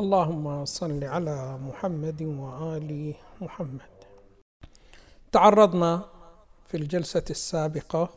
اللهم 0.00 0.64
صل 0.64 1.04
على 1.04 1.58
محمد 1.58 2.22
وآل 2.22 3.14
محمد. 3.40 3.96
تعرضنا 5.32 6.04
في 6.66 6.76
الجلسة 6.76 7.24
السابقة 7.30 8.10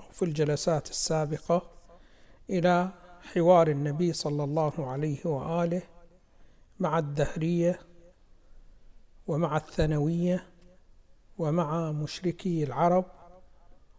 أو 0.00 0.04
في 0.12 0.24
الجلسات 0.24 0.90
السابقة 0.90 1.62
إلى 2.50 2.88
حوار 3.22 3.68
النبي 3.68 4.12
صلى 4.12 4.44
الله 4.44 4.72
عليه 4.78 5.26
وآله 5.26 5.82
مع 6.80 6.98
الدهرية 6.98 7.80
ومع 9.26 9.56
الثانوية 9.56 10.44
ومع 11.38 11.92
مشركي 11.92 12.64
العرب 12.64 13.04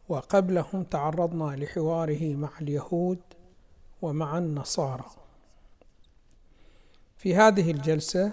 وقبلهم 0.09 0.83
تعرضنا 0.83 1.55
لحواره 1.55 2.35
مع 2.35 2.49
اليهود 2.61 3.19
ومع 4.01 4.37
النصارى. 4.37 5.20
في 7.21 7.35
هذه 7.35 7.71
الجلسة 7.71 8.31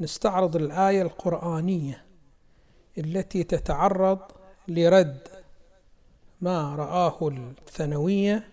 نستعرض 0.00 0.56
الآية 0.56 1.02
القرآنية 1.02 2.04
التي 2.98 3.44
تتعرض 3.44 4.18
لرد 4.68 5.28
ما 6.40 6.76
رآه 6.76 7.28
الثانوية 7.28 8.48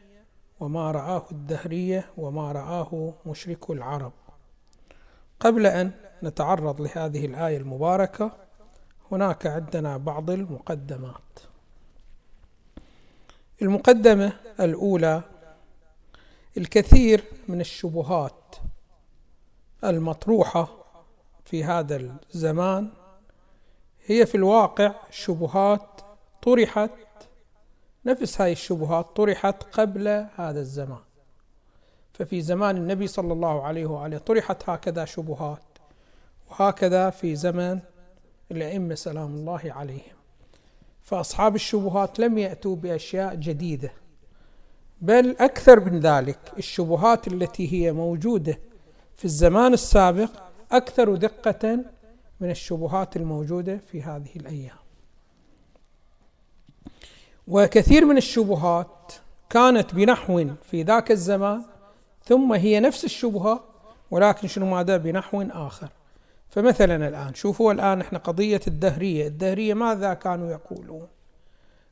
وما 0.59 0.91
رآه 0.91 1.25
الدهرية 1.31 2.05
وما 2.17 2.51
رآه 2.51 3.13
مشرك 3.25 3.69
العرب. 3.69 4.11
قبل 5.39 5.65
أن 5.65 5.91
نتعرض 6.23 6.81
لهذه 6.81 7.25
الآية 7.25 7.57
المباركة 7.57 8.31
هناك 9.11 9.47
عندنا 9.47 9.97
بعض 9.97 10.29
المقدمات. 10.29 11.39
المقدمة 13.61 14.33
الأولى 14.59 15.21
الكثير 16.57 17.23
من 17.47 17.61
الشبهات 17.61 18.55
المطروحة 19.83 20.69
في 21.45 21.63
هذا 21.63 22.01
الزمان 22.35 22.89
هي 24.05 24.25
في 24.25 24.35
الواقع 24.35 24.93
شبهات 25.11 26.01
طرحت 26.41 26.89
نفس 28.05 28.41
هاي 28.41 28.51
الشبهات 28.51 29.15
طرحت 29.15 29.63
قبل 29.63 30.07
هذا 30.35 30.59
الزمان. 30.59 31.01
ففي 32.13 32.41
زمان 32.41 32.77
النبي 32.77 33.07
صلى 33.07 33.33
الله 33.33 33.63
عليه 33.63 33.85
وآله 33.85 34.17
طرحت 34.17 34.69
هكذا 34.69 35.05
شبهات 35.05 35.63
وهكذا 36.49 37.09
في 37.09 37.35
زمن 37.35 37.79
الأئمة 38.51 38.95
سلام 38.95 39.35
الله 39.35 39.61
عليهم. 39.65 40.15
فأصحاب 41.03 41.55
الشبهات 41.55 42.19
لم 42.19 42.37
يأتوا 42.37 42.75
بأشياء 42.75 43.35
جديدة 43.35 43.93
بل 45.01 45.35
أكثر 45.39 45.79
من 45.79 45.99
ذلك 45.99 46.39
الشبهات 46.57 47.27
التي 47.27 47.73
هي 47.73 47.91
موجودة 47.91 48.59
في 49.17 49.25
الزمان 49.25 49.73
السابق 49.73 50.29
أكثر 50.71 51.15
دقة 51.15 51.79
من 52.39 52.49
الشبهات 52.49 53.15
الموجودة 53.15 53.77
في 53.77 54.01
هذه 54.01 54.35
الأيام. 54.35 54.75
وكثير 57.47 58.05
من 58.05 58.17
الشبهات 58.17 59.13
كانت 59.49 59.95
بنحو 59.95 60.45
في 60.63 60.83
ذاك 60.83 61.11
الزمان 61.11 61.61
ثم 62.25 62.53
هي 62.53 62.79
نفس 62.79 63.05
الشبهة 63.05 63.63
ولكن 64.11 64.47
شنو 64.47 64.65
ماذا؟ 64.65 64.97
بنحو 64.97 65.41
آخر. 65.41 65.89
فمثلا 66.49 67.07
الآن 67.07 67.33
شوفوا 67.33 67.73
الآن 67.73 68.01
إحنا 68.01 68.19
قضية 68.19 68.61
الدهرية. 68.67 69.27
الدهرية 69.27 69.73
ماذا 69.73 70.13
كانوا 70.13 70.51
يقولون؟ 70.51 71.07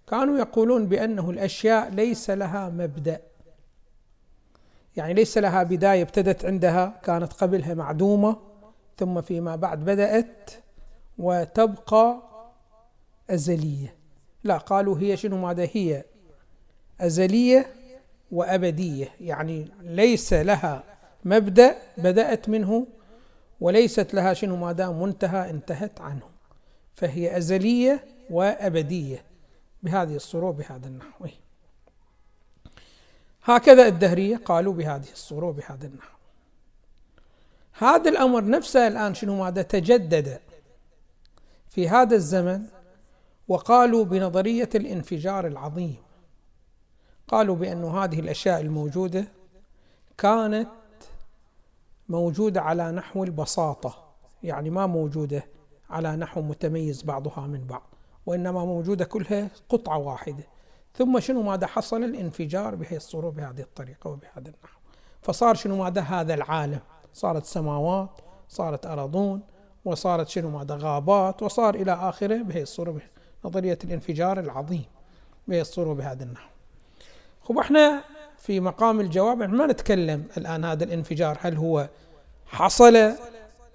كانوا 0.07 0.39
يقولون 0.39 0.85
بأنه 0.85 1.29
الأشياء 1.29 1.89
ليس 1.89 2.29
لها 2.29 2.69
مبدأ. 2.69 3.21
يعني 4.99 5.13
ليس 5.13 5.37
لها 5.37 5.63
بداية 5.63 6.01
ابتدت 6.01 6.45
عندها 6.45 6.99
كانت 7.03 7.33
قبلها 7.33 7.73
معدومة 7.73 8.37
ثم 8.97 9.21
فيما 9.21 9.55
بعد 9.55 9.85
بدأت 9.85 10.51
وتبقى 11.17 12.21
أزلية. 13.29 13.95
لا 14.43 14.57
قالوا 14.57 14.99
هي 14.99 15.17
شنو 15.17 15.37
ماذا 15.37 15.67
هي؟ 15.73 16.03
أزلية 17.01 17.73
وأبدية. 18.31 19.09
يعني 19.21 19.67
ليس 19.81 20.33
لها 20.33 20.83
مبدأ 21.25 21.75
بدأت 21.97 22.49
منه 22.49 22.87
وليست 23.61 24.13
لها 24.13 24.33
شنو 24.33 24.55
ماذا 24.55 24.89
منتهى 24.89 25.49
انتهت 25.49 26.01
عنه. 26.01 26.25
فهي 26.95 27.37
أزلية 27.37 28.05
وأبدية 28.29 29.23
بهذه 29.83 30.15
الصورة 30.15 30.51
بهذا 30.51 30.87
النحو. 30.87 31.25
هكذا 33.43 33.87
الدهرية 33.87 34.37
قالوا 34.37 34.73
بهذه 34.73 35.11
الصورة 35.13 35.45
وبهذا 35.45 35.87
النحو. 35.87 36.17
هذا 37.73 38.09
الأمر 38.09 38.45
نفسه 38.45 38.87
الآن 38.87 39.13
شنو 39.13 39.43
ماذا 39.43 39.61
تجدد 39.61 40.39
في 41.69 41.89
هذا 41.89 42.15
الزمن 42.15 42.65
وقالوا 43.47 44.05
بنظرية 44.05 44.69
الانفجار 44.75 45.47
العظيم. 45.47 45.95
قالوا 47.27 47.55
بأن 47.55 47.83
هذه 47.83 48.19
الأشياء 48.19 48.61
الموجودة 48.61 49.27
كانت 50.17 50.69
موجودة 52.09 52.61
على 52.61 52.91
نحو 52.91 53.23
البساطة 53.23 54.09
يعني 54.43 54.69
ما 54.69 54.87
موجودة 54.87 55.45
على 55.89 56.15
نحو 56.15 56.41
متميز 56.41 57.03
بعضها 57.03 57.47
من 57.47 57.67
بعض 57.67 57.83
وإنما 58.25 58.65
موجودة 58.65 59.05
كلها 59.05 59.49
قطعة 59.69 59.97
واحدة. 59.97 60.43
ثم 60.99 61.19
شنو 61.19 61.41
ماذا 61.41 61.67
حصل؟ 61.67 62.03
الانفجار 62.03 62.75
بهي 62.75 62.97
الصورة 62.97 63.29
بهذه 63.29 63.61
الطريقة 63.61 64.09
وبهذا 64.09 64.37
النحو. 64.37 64.79
فصار 65.21 65.55
شنو 65.55 65.83
ماذا؟ 65.83 66.01
هذا 66.01 66.33
العالم. 66.33 66.79
صارت 67.13 67.45
سماوات 67.45 68.09
صارت 68.49 68.85
أرضون 68.85 69.41
وصارت 69.85 70.27
شنو 70.27 70.49
ماذا؟ 70.49 70.75
غابات 70.75 71.43
وصار 71.43 71.75
إلى 71.75 71.93
آخره 71.93 72.41
بهي 72.41 72.61
الصورة 72.61 73.01
نظرية 73.45 73.77
الانفجار 73.83 74.39
العظيم 74.39 74.85
بهي 75.47 75.61
الصورة 75.61 75.93
بهذا 75.93 76.23
النحو. 76.23 76.49
خب 77.43 77.57
إحنا 77.57 78.03
في 78.37 78.59
مقام 78.59 78.99
الجواب 78.99 79.37
ما 79.37 79.67
نتكلم 79.67 80.27
الآن 80.37 80.65
هذا 80.65 80.83
الانفجار 80.83 81.37
هل 81.41 81.57
هو 81.57 81.89
حصل 82.45 82.95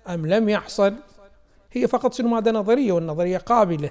أم 0.09 0.27
لم 0.27 0.49
يحصل؟ 0.49 0.95
هي 1.73 1.89
فقط 1.89 2.15
شنو 2.15 2.29
ماذا؟ 2.29 2.53
نظرية 2.53 2.93
والنظرية 2.93 3.39
قابلة. 3.39 3.91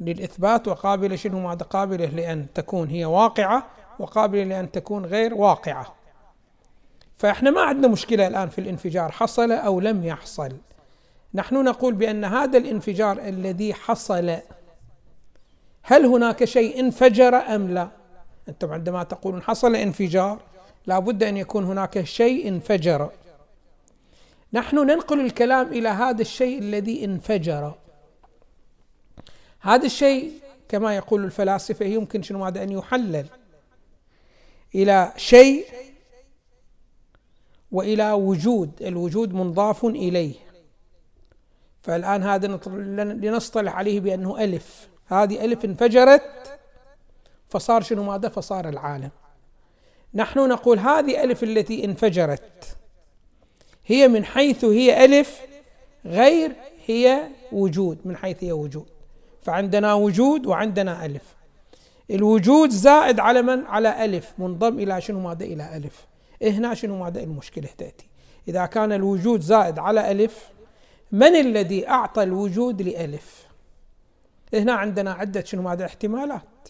للإثبات 0.00 0.68
وقابلة 0.68 1.16
شنو؟ 1.16 1.40
ماذا 1.40 1.62
قابلة 1.62 2.06
لأن 2.06 2.46
تكون 2.54 2.88
هي 2.88 3.04
واقعة 3.04 3.66
وقابلة 3.98 4.44
لأن 4.44 4.70
تكون 4.70 5.06
غير 5.06 5.34
واقعة. 5.34 5.94
فإحنا 7.18 7.50
ما 7.50 7.60
عندنا 7.60 7.88
مشكلة 7.88 8.26
الآن 8.26 8.48
في 8.48 8.60
الانفجار 8.60 9.10
حصل 9.10 9.52
أو 9.52 9.80
لم 9.80 10.04
يحصل. 10.04 10.52
نحن 11.34 11.64
نقول 11.64 11.94
بأن 11.94 12.24
هذا 12.24 12.58
الانفجار 12.58 13.18
الذي 13.18 13.74
حصل 13.74 14.36
هل 15.82 16.06
هناك 16.06 16.44
شيء 16.44 16.80
انفجر 16.80 17.34
أم 17.34 17.70
لا؟ 17.70 17.88
أنتم 18.48 18.72
عندما 18.72 19.02
تقولون 19.02 19.42
حصل 19.42 19.76
انفجار 19.76 20.38
لابد 20.86 21.22
أن 21.22 21.36
يكون 21.36 21.64
هناك 21.64 22.04
شيء 22.04 22.48
انفجر. 22.48 23.10
نحن 24.52 24.76
ننقل 24.76 25.20
الكلام 25.20 25.66
إلى 25.66 25.88
هذا 25.88 26.22
الشيء 26.22 26.58
الذي 26.58 27.04
انفجر. 27.04 27.74
هذا 29.60 29.86
الشيء 29.86 30.32
كما 30.68 30.96
يقول 30.96 31.24
الفلاسفة 31.24 31.84
يمكن 31.84 32.22
شنو 32.22 32.44
هذا؟ 32.44 32.62
أن 32.62 32.72
يحلل 32.72 33.26
إلى 34.74 35.12
شيء 35.16 35.66
وإلى 37.72 38.12
وجود 38.12 38.82
الوجود 38.82 39.34
منضاف 39.34 39.84
إليه. 39.84 40.34
فالآن 41.82 42.22
هذا 42.22 42.46
لنصطلح 42.96 43.76
عليه 43.76 44.00
بأنه 44.00 44.44
ألف. 44.44 44.88
هذه 45.06 45.44
ألف 45.44 45.64
انفجرت 45.64 46.22
فصار 47.48 47.82
شنو 47.82 48.02
ماذا؟ 48.02 48.28
فصار 48.28 48.68
العالم. 48.68 49.10
نحن 50.14 50.48
نقول 50.48 50.78
هذه 50.78 51.24
ألف 51.24 51.42
التي 51.42 51.84
انفجرت 51.84 52.76
هي 53.86 54.08
من 54.08 54.24
حيث 54.24 54.64
هي 54.64 55.04
ألف 55.04 55.40
غير 56.04 56.52
هي 56.86 57.28
وجود 57.52 57.98
من 58.04 58.16
حيث 58.16 58.44
هي 58.44 58.52
وجود. 58.52 58.97
فعندنا 59.48 59.94
وجود 59.94 60.46
وعندنا 60.46 61.04
ألف. 61.04 61.22
الوجود 62.10 62.70
زائد 62.70 63.20
على 63.20 63.42
من؟ 63.42 63.66
على 63.66 64.04
ألف. 64.04 64.32
منضم 64.38 64.78
إلى 64.78 65.00
شنو 65.00 65.20
ماذا؟ 65.20 65.44
إلى 65.44 65.76
ألف. 65.76 66.06
هنا 66.42 66.74
شنو 66.74 66.98
ماذا 66.98 67.20
المشكلة 67.22 67.68
تأتي. 67.78 68.06
إذا 68.48 68.66
كان 68.66 68.92
الوجود 68.92 69.40
زائد 69.40 69.78
على 69.78 70.10
ألف 70.10 70.50
من 71.12 71.36
الذي 71.36 71.88
أعطى 71.88 72.22
الوجود 72.22 72.82
لألف؟ 72.82 73.46
هنا 74.54 74.72
عندنا 74.72 75.12
عدة 75.12 75.44
شنو 75.44 75.62
ماذا 75.62 75.84
احتمالات. 75.84 76.68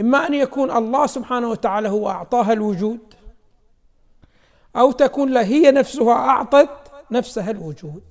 إما 0.00 0.26
أن 0.26 0.34
يكون 0.34 0.70
الله 0.70 1.06
سبحانه 1.06 1.50
وتعالى 1.50 1.88
هو 1.88 2.10
أعطاها 2.10 2.52
الوجود 2.52 3.14
أو 4.76 4.92
تكون 4.92 5.36
هي 5.36 5.70
نفسها 5.70 6.12
أعطت 6.12 6.70
نفسها 7.10 7.50
الوجود. 7.50 8.02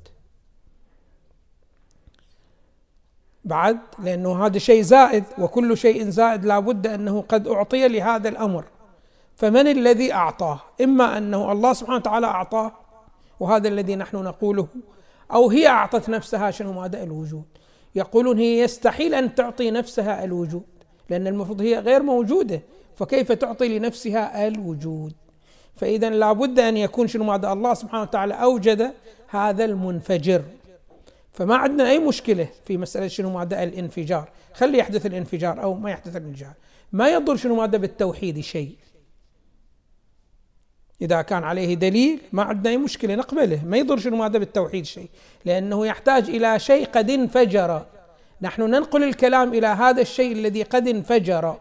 بعد 3.48 3.78
لأنه 4.04 4.46
هذا 4.46 4.58
شيء 4.58 4.82
زائد 4.82 5.24
وكل 5.38 5.78
شيء 5.78 6.10
زائد 6.10 6.46
لابد 6.46 6.88
أنه 6.88 7.24
قد 7.30 7.48
أعطي 7.48 7.88
لهذا 7.88 8.30
الأمر. 8.30 8.66
فمن 9.36 9.68
الذي 9.68 10.14
أعطاه؟ 10.14 10.60
إما 10.82 11.18
أنه 11.18 11.52
الله 11.52 11.74
سبحانه 11.74 11.98
وتعالى 11.98 12.28
أعطاه 12.28 12.72
وهذا 13.40 13.68
الذي 13.68 13.96
نحن 13.96 14.18
نقوله 14.18 14.68
أو 15.32 15.50
هي 15.50 15.68
أعطت 15.68 16.10
نفسها 16.10 16.52
شنو؟ 16.52 16.74
ماذا 16.74 17.04
الوجود. 17.04 17.46
يقولون 17.96 18.38
هي 18.38 18.60
يستحيل 18.60 19.14
أن 19.14 19.36
تعطي 19.36 19.72
نفسها 19.72 20.24
الوجود 20.24 20.64
لأن 21.10 21.28
المفروض 21.28 21.62
هي 21.62 21.80
غير 21.80 22.04
موجودة. 22.04 22.62
فكيف 22.96 23.32
تعطي 23.32 23.80
لنفسها 23.80 24.48
الوجود؟ 24.48 25.14
فإذا 25.76 26.10
لابد 26.10 26.60
أن 26.60 26.78
يكون 26.78 27.08
شنو؟ 27.08 27.24
ماذا 27.24 27.52
الله 27.52 27.74
سبحانه 27.74 28.04
وتعالى 28.04 28.34
أوجد 28.34 28.94
هذا 29.28 29.66
المنفجر. 29.66 30.42
فما 31.38 31.56
عندنا 31.56 31.90
أي 31.90 32.00
مشكلة 32.00 32.48
في 32.66 32.78
مسألة 32.78 33.08
شنو 33.08 33.30
ماذا 33.30 33.64
الانفجار. 33.64 34.30
خلي 34.54 34.78
يحدث 34.78 35.06
الانفجار 35.06 35.64
أو 35.64 35.74
ما 35.74 35.92
يحدث 35.92 36.16
الانفجار. 36.16 36.54
ما 36.92 37.10
يضر 37.10 37.36
شنو 37.36 37.56
ماذا 37.56 37.78
بالتوحيد 37.78 38.40
شيء. 38.40 38.76
إذا 41.02 41.22
كان 41.22 41.44
عليه 41.44 41.74
دليل 41.74 42.22
ما 42.32 42.44
عندنا 42.44 42.70
أي 42.70 42.78
مشكلة 42.78 43.16
نقبله. 43.16 43.66
ما 43.66 43.78
يضر 43.78 43.98
شنو 43.98 44.18
ماذا 44.18 44.40
بالتوحيد 44.40 44.86
شيء. 44.86 45.10
لأنه 45.46 45.88
يحتاج 45.88 46.30
إلى 46.30 46.60
شيء 46.60 46.86
قد 46.86 47.10
انفجر. 47.10 47.86
نحن 48.42 48.62
ننقل 48.62 49.04
الكلام 49.04 49.54
إلى 49.54 49.68
هذا 49.68 50.02
الشيء 50.02 50.32
الذي 50.32 50.64
قد 50.64 50.88
انفجر. 50.88 51.60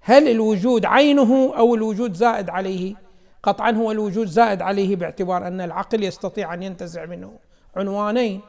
هل 0.00 0.28
الوجود 0.28 0.84
عينه 0.84 1.54
أو 1.56 1.74
الوجود 1.74 2.14
زائد 2.14 2.50
عليه؟ 2.50 2.94
قطعا 3.42 3.70
هو 3.70 3.92
الوجود 3.92 4.26
زائد 4.26 4.62
عليه 4.62 4.96
باعتبار 4.96 5.46
أن 5.46 5.60
العقل 5.60 6.04
يستطيع 6.04 6.54
أن 6.54 6.62
ينتزع 6.62 7.06
منه 7.06 7.38
عنوانين. 7.76 8.40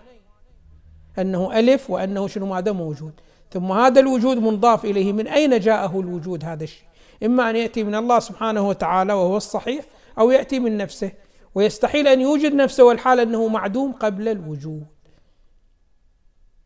أنه 1.20 1.60
ألف 1.60 1.90
وأنه 1.90 2.28
شنو 2.28 2.46
ماذا 2.46 2.72
موجود. 2.72 3.14
ثم 3.52 3.72
هذا 3.72 4.00
الوجود 4.00 4.38
منضاف 4.38 4.86
إليه 4.86 5.14
من 5.14 5.28
أين 5.28 5.60
جاءه 5.60 6.00
الوجود 6.00 6.46
هذا 6.46 6.64
الشيء. 6.64 6.88
إما 7.24 7.50
أن 7.50 7.56
يأتي 7.56 7.84
من 7.84 7.96
الله 7.96 8.20
سبحانه 8.20 8.68
وتعالى 8.70 9.14
وهو 9.14 9.38
الصحيح 9.38 9.86
أو 10.20 10.32
يأتي 10.32 10.60
من 10.60 10.78
نفسه. 10.78 11.12
ويستحيل 11.56 12.08
أن 12.08 12.22
يوجد 12.22 12.54
نفسه 12.54 12.84
والحال 12.84 13.20
أنه 13.20 13.48
معدوم 13.48 13.92
قبل 13.92 14.28
الوجود. 14.28 14.86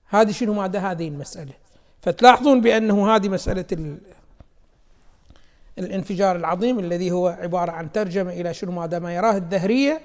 هذه 0.09 0.31
شنو 0.31 0.53
ماذا؟ 0.53 0.79
هذه 0.79 1.07
المسألة. 1.07 1.53
فتلاحظون 2.01 2.62
بأنه 2.62 3.15
هذه 3.15 3.29
مسألة 3.29 3.97
الانفجار 5.79 6.35
العظيم 6.35 6.79
الذي 6.79 7.12
هو 7.12 7.27
عبارة 7.27 7.71
عن 7.71 7.91
ترجمة 7.91 8.31
إلى 8.31 8.53
شنو 8.53 8.71
ما 8.71 9.15
يراه 9.15 9.38
الدهرية 9.38 10.01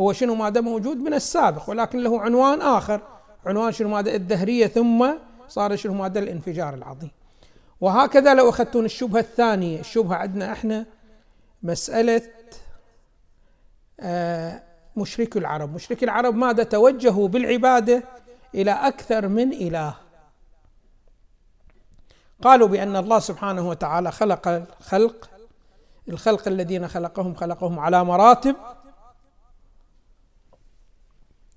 هو 0.00 0.12
شنو 0.12 0.34
ماذا 0.34 0.60
موجود 0.60 0.96
من 0.96 1.14
السابق 1.14 1.70
ولكن 1.70 1.98
له 1.98 2.20
عنوان 2.20 2.62
آخر 2.62 3.00
عنوان 3.46 3.72
شنو 3.72 3.88
ماذا 3.88 4.14
الدهرية 4.14 4.66
ثم 4.66 5.06
صار 5.48 5.76
شنو 5.76 5.94
ماذا 5.94 6.18
الانفجار 6.18 6.74
العظيم. 6.74 7.10
وهكذا 7.80 8.34
لو 8.34 8.48
أخذتون 8.48 8.84
الشبهة 8.84 9.20
الثانية 9.20 9.80
الشبهة 9.80 10.16
عندنا 10.16 10.52
إحنا 10.52 10.86
مسألة 11.62 12.22
آه، 14.00 14.62
مشرك 14.96 15.36
العرب. 15.36 15.74
مشرك 15.74 16.04
العرب 16.04 16.34
ماذا 16.34 16.62
توجهوا 16.62 17.28
بالعبادة 17.28 18.02
إلى 18.54 18.70
أكثر 18.70 19.28
من 19.28 19.52
إله؟ 19.52 20.03
قالوا 22.42 22.68
بأن 22.68 22.96
الله 22.96 23.18
سبحانه 23.18 23.68
وتعالى 23.68 24.12
خلق 24.12 24.48
الخلق 24.48 25.30
الخلق 26.08 26.48
الذين 26.48 26.88
خلقهم 26.88 27.34
خلقهم 27.34 27.78
على 27.78 28.04
مراتب. 28.04 28.56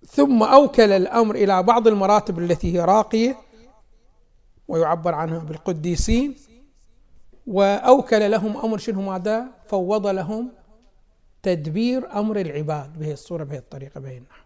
ثم 0.05 0.43
أوكل 0.43 0.91
الأمر 0.91 1.35
إلى 1.35 1.63
بعض 1.63 1.87
المراتب 1.87 2.39
التي 2.39 2.73
هي 2.73 2.85
راقية 2.85 3.37
ويعبر 4.67 5.15
عنها 5.15 5.39
بالقديسين. 5.39 6.35
وأوكل 7.47 8.31
لهم 8.31 8.57
أمر 8.57 8.77
شنو 8.77 9.01
ماذا؟ 9.01 9.45
فوض 9.65 10.07
لهم 10.07 10.51
تدبير 11.43 12.19
أمر 12.19 12.39
العباد 12.39 12.99
بهي 12.99 13.13
الصورة 13.13 13.43
بهي 13.43 13.57
الطريقة 13.57 13.99
بهي 13.99 14.17
النحو. 14.17 14.41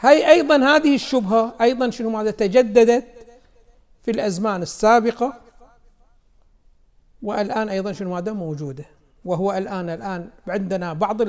هي 0.00 0.30
أيضا 0.30 0.56
هذه 0.56 0.94
الشبهة 0.94 1.54
أيضا 1.60 1.90
شنو 1.90 2.10
ماذا؟ 2.10 2.30
تجددت 2.30 3.17
في 4.08 4.12
الأزمان 4.12 4.62
السابقة 4.62 5.34
والآن 7.22 7.68
أيضا 7.68 7.92
شنو 7.92 8.14
ماذا 8.14 8.32
موجودة. 8.32 8.84
وهو 9.24 9.52
الآن 9.52 9.90
الآن 9.90 10.30
عندنا 10.46 10.92
بعض 10.92 11.22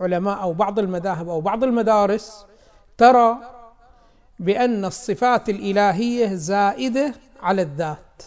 العلماء 0.00 0.42
أو 0.42 0.52
بعض 0.52 0.78
المذاهب 0.78 1.28
أو 1.28 1.40
بعض 1.40 1.64
المدارس 1.64 2.46
ترى 2.98 3.36
بأن 4.38 4.84
الصفات 4.84 5.48
الإلهية 5.48 6.34
زائدة 6.34 7.14
على 7.42 7.62
الذات. 7.62 8.22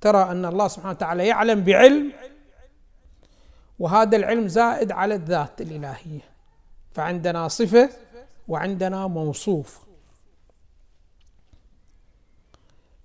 ترى 0.00 0.22
أن 0.22 0.44
الله 0.44 0.68
سبحانه 0.68 0.90
وتعالى 0.90 1.26
يعلم 1.26 1.64
بعلم 1.64 2.12
وهذا 3.78 4.16
العلم 4.16 4.48
زائد 4.48 4.92
على 4.92 5.14
الذات 5.14 5.60
الإلهية. 5.60 6.22
فعندنا 6.90 7.48
صفة 7.48 7.90
وعندنا 8.48 9.06
موصوف. 9.06 9.85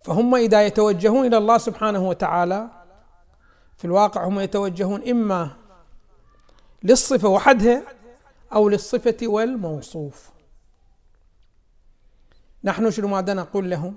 فهم 0.04 0.36
إذا 0.36 0.66
يتوجهون 0.66 1.26
إلى 1.26 1.38
الله 1.38 1.58
سبحانه 1.58 2.10
وتعالى 2.10 2.70
في 3.78 3.86
الواقع 3.86 4.28
هم 4.28 4.40
يتوجهون 4.40 5.10
إما 5.10 5.50
للصفة 6.84 7.28
وحدها 7.30 7.84
أو 8.54 8.70
للصفة 8.70 9.18
والموصوف. 9.24 10.30
نحن 12.64 12.92
شنو 12.92 13.08
ماذا 13.08 13.34
نقول 13.34 13.70
لهم؟ 13.70 13.96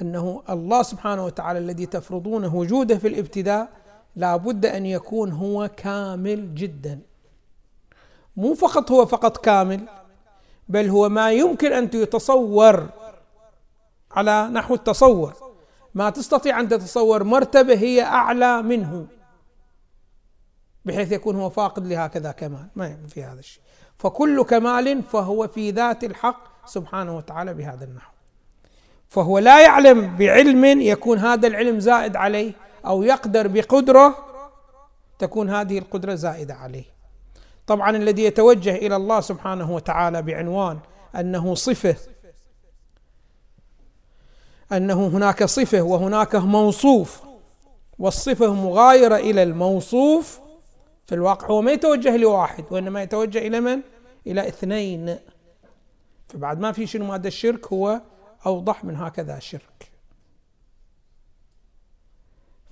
أنه 0.00 0.42
الله 0.50 0.82
سبحانه 0.82 1.24
وتعالى 1.24 1.58
الذي 1.58 1.86
تفرضونه 1.86 2.54
وجوده 2.54 2.98
في 2.98 3.08
الابتداء 3.08 3.68
لا 4.16 4.36
بد 4.36 4.66
أن 4.66 4.86
يكون 4.86 5.32
هو 5.32 5.70
كامل 5.76 6.54
جدا. 6.54 7.00
مو 8.36 8.54
فقط 8.54 8.90
هو 8.90 9.06
فقط 9.06 9.36
كامل 9.36 9.88
بل 10.68 10.88
هو 10.88 11.08
ما 11.08 11.32
يمكن 11.32 11.72
أن 11.72 11.90
يتصور 11.94 12.90
على 14.18 14.48
نحو 14.52 14.74
التصور. 14.74 15.32
ما 15.94 16.10
تستطيع 16.10 16.60
أن 16.60 16.68
تتصور 16.68 17.24
مرتبة 17.24 17.74
هي 17.74 18.02
أعلى 18.02 18.62
منه 18.62 19.06
بحيث 20.84 21.12
يكون 21.12 21.36
هو 21.36 21.50
فاقد 21.50 21.86
لهكذا 21.86 22.32
كمال. 22.32 22.68
ما 22.76 22.96
في 23.08 23.24
هذا 23.24 23.38
الشيء. 23.38 23.62
فكل 23.98 24.42
كمال 24.42 25.02
فهو 25.02 25.48
في 25.48 25.70
ذات 25.70 26.04
الحق 26.04 26.66
سبحانه 26.66 27.16
وتعالى 27.16 27.54
بهذا 27.54 27.84
النحو. 27.84 28.12
فهو 29.08 29.38
لا 29.38 29.62
يعلم 29.62 30.16
بعلم 30.16 30.64
يكون 30.80 31.18
هذا 31.18 31.46
العلم 31.46 31.80
زائد 31.80 32.16
عليه 32.16 32.52
أو 32.86 33.02
يقدر 33.02 33.48
بقدرة 33.48 34.14
تكون 35.18 35.50
هذه 35.50 35.78
القدرة 35.78 36.14
زائدة 36.14 36.54
عليه. 36.54 36.84
طبعا 37.66 37.96
الذي 37.96 38.24
يتوجه 38.24 38.74
إلى 38.74 38.96
الله 38.96 39.20
سبحانه 39.20 39.74
وتعالى 39.74 40.22
بعنوان 40.22 40.78
أنه 41.16 41.54
صفة 41.54 41.96
أنه 44.72 45.06
هناك 45.06 45.44
صفة 45.44 45.82
وهناك 45.82 46.34
موصوف 46.36 47.22
والصفة 47.98 48.54
مغايرة 48.54 49.16
إلى 49.16 49.42
الموصوف 49.42 50.40
في 51.04 51.14
الواقع. 51.14 51.46
هو 51.46 51.62
ما 51.62 51.72
يتوجه 51.72 52.16
لواحد 52.16 52.64
وإنما 52.70 53.02
يتوجه 53.02 53.38
إلى 53.38 53.60
من؟ 53.60 53.80
إلى 54.26 54.48
اثنين. 54.48 55.18
فبعد 56.28 56.60
ما 56.60 56.72
في 56.72 56.86
شنو 56.86 57.04
مادة 57.04 57.28
الشرك؟ 57.28 57.72
هو 57.72 58.00
أوضح 58.46 58.84
من 58.84 58.96
هكذا 58.96 59.38
شرك. 59.38 59.90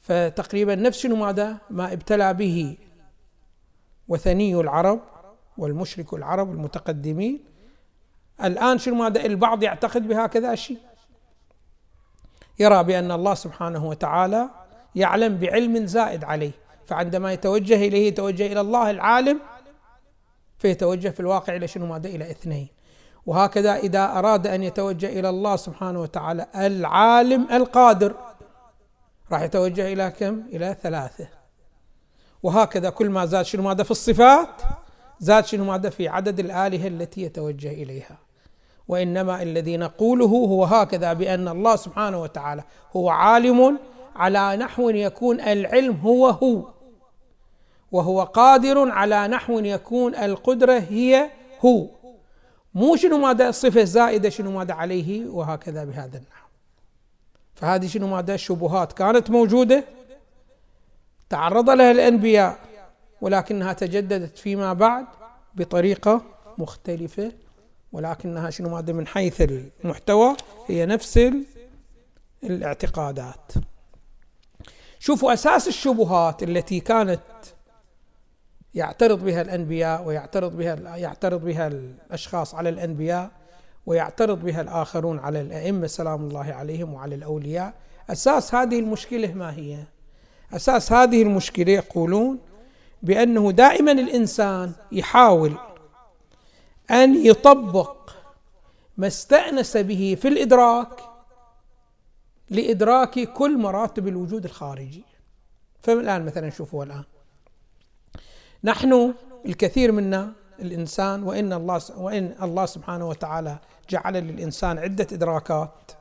فتقريبا 0.01 0.75
نفس 0.75 0.99
شنو 0.99 1.17
ماذا 1.17 1.59
ما 1.71 1.93
ابتلى 1.93 2.35
به 2.35 2.77
وثني 4.09 4.61
العرب 4.61 5.01
والمشرك 5.59 6.15
العرب 6.15 6.51
المتقدمين. 6.51 7.45
الآن 8.45 8.79
شنو 8.79 8.95
ماذا 8.95 9.25
البعض 9.25 9.63
يعتقد 9.63 10.09
بهكذا 10.09 10.55
شيء. 10.55 10.79
يرى 12.59 12.85
بأن 12.85 13.11
الله 13.13 13.35
سبحانه 13.35 13.87
وتعالى 13.87 14.49
يعلم 14.95 15.37
بعلم 15.37 15.87
زائد 15.87 16.25
عليه. 16.25 16.53
فعندما 16.87 17.33
يتوجه 17.33 17.75
إليه 17.75 18.09
يتوجه 18.09 18.47
إلى 18.47 18.61
الله 18.61 18.91
العالم 18.91 19.41
فيتوجه 20.59 21.09
في 21.09 21.21
الواقع 21.21 21.57
إلى 21.57 21.69
شنو؟ 21.69 21.87
ماذا؟ 21.87 22.09
إلى 22.09 22.31
اثنين. 22.31 22.69
وهكذا 23.27 23.77
إذا 23.77 24.05
أراد 24.19 24.47
أن 24.47 24.63
يتوجه 24.63 25.07
إلى 25.07 25.29
الله 25.29 25.57
سبحانه 25.57 26.01
وتعالى 26.01 26.47
العالم 26.55 27.47
القادر 27.53 28.15
راح 29.33 29.43
يتوجه 29.43 29.93
إلى 29.93 30.11
كم؟ 30.11 30.43
إلى 30.53 30.77
ثلاثة. 30.83 31.29
وهكذا 32.43 32.91
كل 32.91 33.11
ما 33.11 33.27
زاد 33.27 33.45
شنو؟ 33.45 33.63
ماذا؟ 33.63 33.83
في 33.85 33.91
الصفات 33.91 34.63
زاد 35.21 35.47
شنو؟ 35.47 35.65
ماذا؟ 35.65 35.91
في 35.91 36.09
عدد 36.09 36.41
الآلهة 36.41 36.89
التي 36.89 37.23
يتوجه 37.23 37.71
إليها. 37.71 38.26
وإنما 38.89 39.43
الذي 39.43 39.77
نقوله 39.77 40.27
هو 40.27 40.65
هكذا 40.65 41.13
بأن 41.13 41.49
الله 41.49 41.77
سبحانه 41.77 42.23
وتعالى 42.23 42.65
هو 42.97 43.09
عالم 43.09 43.79
على 44.17 44.57
نحو 44.57 44.91
يكون 44.91 45.41
العلم 45.41 45.97
هو 45.97 46.29
هو 46.29 46.69
وهو 47.93 48.23
قادر 48.23 48.91
على 48.91 49.29
نحو 49.29 49.59
يكون 49.59 50.15
القدرة 50.15 50.79
هي 50.79 51.31
هو. 51.65 51.87
مو 52.75 52.97
شنو 52.97 53.19
ماذا 53.19 53.51
صفة 53.51 53.85
زائدة 53.85 54.29
شنو 54.29 54.51
ماذا 54.51 54.75
عليه 54.75 55.29
وهكذا 55.29 55.85
بهذا 55.85 56.19
النحو. 56.19 56.47
فهذه 57.55 57.87
شنو 57.87 58.07
ماذا؟ 58.07 58.35
الشبهات 58.35 58.93
كانت 58.93 59.31
موجودة 59.31 59.85
تعرض 61.29 61.71
لها 61.71 61.91
الأنبياء 61.91 62.59
ولكنها 63.21 63.73
تجددت 63.73 64.39
فيما 64.39 64.73
بعد 64.73 65.07
بطريقة 65.55 66.23
مختلفة. 66.59 67.33
ولكنها 67.93 68.51
شنو 68.51 68.69
ماده 68.69 68.93
من 68.93 69.07
حيث 69.07 69.43
المحتوى 69.85 70.37
هي 70.67 70.87
نفس 70.87 71.31
الاعتقادات 72.45 73.53
شوفوا 74.99 75.33
أساس 75.33 75.69
الشبهات 75.69 76.43
التي 76.43 76.81
كانت 76.81 77.21
يعترض 78.75 79.25
بها 79.25 79.43
الأنبياء 79.43 80.05
ويعترض 80.05 80.57
بها 80.57 80.97
يعترض 80.97 81.45
بها 81.45 81.67
الأشخاص 81.67 82.55
على 82.55 82.69
الأنبياء 82.69 83.31
ويعترض 83.87 84.45
بها 84.45 84.61
الآخرون 84.61 85.19
على 85.19 85.41
الأئمة 85.41 85.87
سلام 85.87 86.25
الله 86.25 86.53
عليهم 86.53 86.95
وعلى 86.95 87.15
الأولياء 87.15 87.75
أساس 88.11 88.55
هذه 88.55 88.79
المشكلة 88.79 89.33
ما 89.35 89.55
هي؟ 89.55 89.77
أساس 90.53 90.93
هذه 90.93 91.23
المشكلة 91.23 91.73
يقولون 91.73 92.39
بأنه 93.03 93.51
دائما 93.53 93.93
الإنسان 93.93 94.73
يحاول 94.93 95.53
أن 96.91 97.27
يطبق 97.27 98.11
ما 98.97 99.07
استأنس 99.07 99.77
به 99.77 100.17
في 100.21 100.29
الإدراك 100.29 101.01
لإدراك 102.51 103.33
كل 103.33 103.59
مراتب 103.59 104.09
الوجود 104.09 104.45
الخارجي. 104.45 105.05
فالان 105.81 106.27
مثلا 106.27 106.51
شوفوا 106.51 106.85
الآن. 106.85 107.05
نحن 108.65 109.15
الكثير 109.47 109.93
منا 109.93 110.33
الإنسان 110.59 111.23
وإن 111.23 111.53
الله 111.53 111.81
وإن 111.97 112.37
الله 112.43 112.67
سبحانه 112.67 113.09
وتعالى 113.09 113.59
جعل 113.91 114.15
للإنسان 114.15 114.79
عدة 114.79 115.07
إدراكات. 115.13 115.93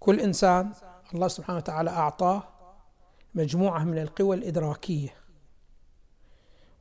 كل 0.00 0.20
إنسان 0.20 0.72
الله 1.14 1.28
سبحانه 1.28 1.58
وتعالى 1.58 1.90
أعطاه 1.90 2.42
مجموعة 3.34 3.84
من 3.84 3.98
القوى 3.98 4.36
الإدراكية. 4.36 5.17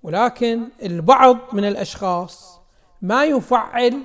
ولكن 0.08 0.70
البعض 0.84 1.38
من 1.54 1.66
الأشخاص 1.66 2.60
ما 3.02 3.26
يفعل 3.26 4.04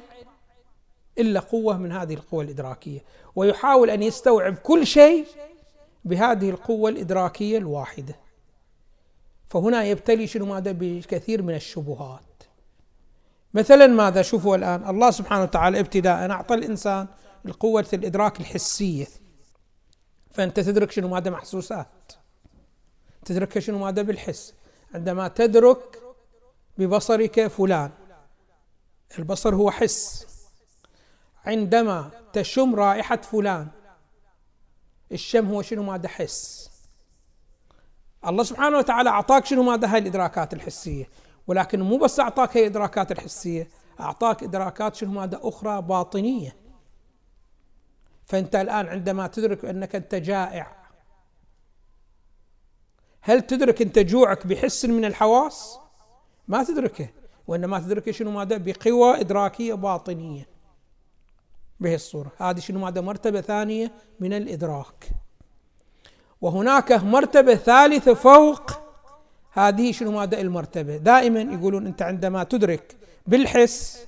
إلا 1.18 1.40
قوة 1.40 1.76
من 1.76 1.92
هذه 1.92 2.14
القوى 2.14 2.44
الإدراكية 2.44 3.04
ويحاول 3.36 3.90
أن 3.90 4.02
يستوعب 4.02 4.54
كل 4.54 4.86
شيء 4.86 5.26
بهذه 6.04 6.50
القوة 6.50 6.90
الإدراكية 6.90 7.58
الواحدة. 7.58 8.16
فهنا 9.48 9.84
يبتلي 9.84 10.26
شنو 10.26 10.46
ماذا؟ 10.46 10.72
بكثير 10.72 11.42
من 11.42 11.54
الشبهات. 11.54 12.42
مثلا 13.54 13.86
ماذا؟ 13.86 14.22
شوفوا 14.22 14.56
الآن 14.56 14.90
الله 14.90 15.10
سبحانه 15.10 15.42
وتعالى 15.42 15.80
ابتداء 15.80 16.30
أعطى 16.30 16.54
الإنسان 16.54 17.06
القوة 17.46 17.86
الإدراك 17.92 18.40
الحسية. 18.40 19.06
فأنت 20.30 20.60
تدرك 20.60 20.90
شنو 20.90 21.08
ماذا 21.08 21.30
محسوسات؟ 21.30 22.12
تدرك 23.24 23.58
شنو 23.58 23.78
ماذا؟ 23.78 24.02
بالحس. 24.02 24.54
عندما 24.94 25.28
تدرك 25.28 26.02
ببصرك 26.78 27.46
فلان. 27.46 27.90
البصر 29.18 29.54
هو 29.54 29.70
حس. 29.70 30.26
عندما 31.44 32.10
تشم 32.32 32.74
رائحة 32.74 33.16
فلان 33.16 33.68
الشم 35.12 35.48
هو 35.48 35.62
شنو 35.62 35.82
ماذا 35.82 36.08
حس. 36.08 36.70
الله 38.26 38.44
سبحانه 38.44 38.78
وتعالى 38.78 39.10
أعطاك 39.10 39.46
شنو 39.46 39.62
ماذا 39.62 39.92
هاي 39.92 39.98
الإدراكات 39.98 40.52
الحسية. 40.54 41.08
ولكن 41.46 41.80
مو 41.80 41.98
بس 41.98 42.20
أعطاك 42.20 42.56
هاي 42.56 42.62
الإدراكات 42.62 43.12
الحسية 43.12 43.68
أعطاك 44.00 44.42
إدراكات 44.42 44.94
شنو 44.94 45.10
ماذا 45.10 45.40
أخرى 45.42 45.82
باطنية. 45.82 46.56
فأنت 48.26 48.56
الآن 48.56 48.86
عندما 48.86 49.26
تدرك 49.26 49.64
أنك 49.64 49.94
أنت 49.94 50.14
جائع 50.14 50.81
هل 53.24 53.42
تدرك 53.42 53.82
أنت 53.82 53.98
جوعك 53.98 54.46
بحس 54.46 54.84
من 54.84 55.04
الحواس؟ 55.04 55.78
ما 56.48 56.64
تدركه 56.64 57.08
وإنما 57.46 57.78
تدركه 57.78 58.12
شنو 58.12 58.30
ماذا؟ 58.30 58.56
بقوى 58.56 59.20
إدراكية 59.20 59.74
باطنية 59.74 60.48
بهي 61.80 61.94
الصورة، 61.94 62.32
هذه 62.38 62.60
شنو 62.60 62.78
ماذا؟ 62.78 63.00
مرتبة 63.00 63.40
ثانية 63.40 63.92
من 64.20 64.32
الإدراك. 64.32 65.10
وهناك 66.40 66.92
مرتبة 66.92 67.54
ثالثة 67.54 68.14
فوق 68.14 68.70
هذه 69.52 69.92
شنو 69.92 70.12
ماذا؟ 70.12 70.40
المرتبة، 70.40 70.96
دائما 70.96 71.40
يقولون 71.40 71.86
أنت 71.86 72.02
عندما 72.02 72.44
تدرك 72.44 72.96
بالحس 73.26 74.06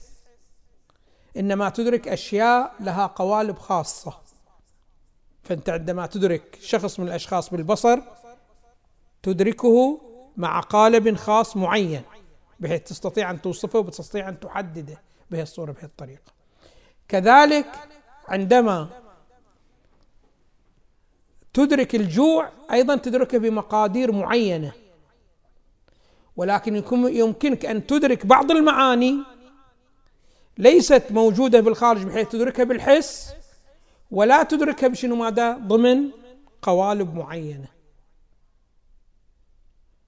إنما 1.36 1.68
تدرك 1.68 2.08
أشياء 2.08 2.74
لها 2.80 3.06
قوالب 3.06 3.58
خاصة. 3.58 4.14
فأنت 5.42 5.68
عندما 5.68 6.06
تدرك 6.06 6.58
شخص 6.60 7.00
من 7.00 7.06
الأشخاص 7.06 7.50
بالبصر 7.50 8.00
تدركه 9.24 10.00
مع 10.36 10.60
قالب 10.60 11.16
خاص 11.16 11.56
معين 11.56 12.02
بحيث 12.60 12.82
تستطيع 12.82 13.30
أن 13.30 13.42
توصفه 13.42 13.78
وتستطيع 13.78 14.28
أن 14.28 14.40
تحدده 14.40 15.02
بهذه 15.30 15.42
الصورة 15.42 15.72
بهذه 15.72 15.84
الطريقة. 15.84 16.32
كذلك 17.08 17.66
عندما 18.28 18.88
تدرك 21.52 21.94
الجوع 21.94 22.50
أيضا 22.72 22.96
تدركه 22.96 23.38
بمقادير 23.38 24.12
معينة. 24.12 24.72
ولكن 26.36 26.82
يمكنك 26.92 27.66
أن 27.66 27.86
تدرك 27.86 28.26
بعض 28.26 28.50
المعاني 28.50 29.18
ليست 30.58 31.04
موجودة 31.10 31.60
بالخارج 31.60 32.04
بحيث 32.04 32.28
تدركها 32.28 32.64
بالحس 32.64 33.34
ولا 34.10 34.42
تدركها 34.42 34.88
بشنو 34.88 35.16
ماذا؟ 35.16 35.52
ضمن 35.52 36.10
قوالب 36.62 37.14
معينة. 37.14 37.68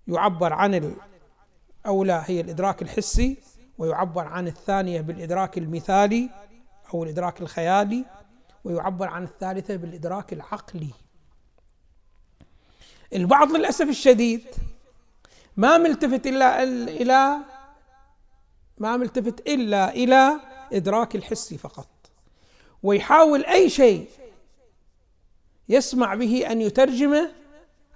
يعبر 0.09 0.53
عن 0.53 0.95
الأولى 1.85 2.23
هي 2.27 2.41
الإدراك 2.41 2.83
الحسي 2.83 3.37
ويعبر 3.79 4.25
عن 4.25 4.47
الثانية 4.47 5.01
بالإدراك 5.01 5.59
المثالي 5.59 6.31
أو 6.95 7.05
الإدراك 7.05 7.41
الخيالي 7.41 8.05
ويعبر 8.65 9.09
عن 9.09 9.25
الثالثة 9.25 9.77
بالإدراك 9.77 10.33
العقلي. 10.33 10.91
البعض 13.15 13.53
للأسف 13.53 13.89
الشديد 13.89 14.45
ما 15.57 15.79
ملتفت 15.79 16.27
إلا 16.27 16.63
إلى 16.63 17.37
ما 18.79 18.97
ملتفت 18.97 19.49
إلا 19.49 19.95
إلى 19.95 20.41
إدراك 20.73 21.17
الحسي 21.17 21.59
فقط. 21.59 21.89
ويحاول 22.83 23.45
أي 23.45 23.71
شيء 23.71 24.09
يسمع 25.69 26.15
به 26.15 26.51
أن 26.51 26.61
يترجمه 26.61 27.33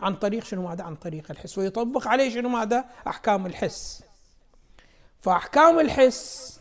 عن 0.00 0.14
طريق 0.14 0.44
شنو 0.44 0.68
ماذا؟ 0.68 0.84
عن 0.84 0.96
طريق 0.96 1.30
الحس. 1.30 1.58
ويطبق 1.58 2.08
عليه 2.08 2.30
شنو 2.30 2.48
ماذا؟ 2.48 2.84
أحكام 3.06 3.46
الحس. 3.46 4.02
فأحكام 5.20 5.80
الحس 5.80 6.60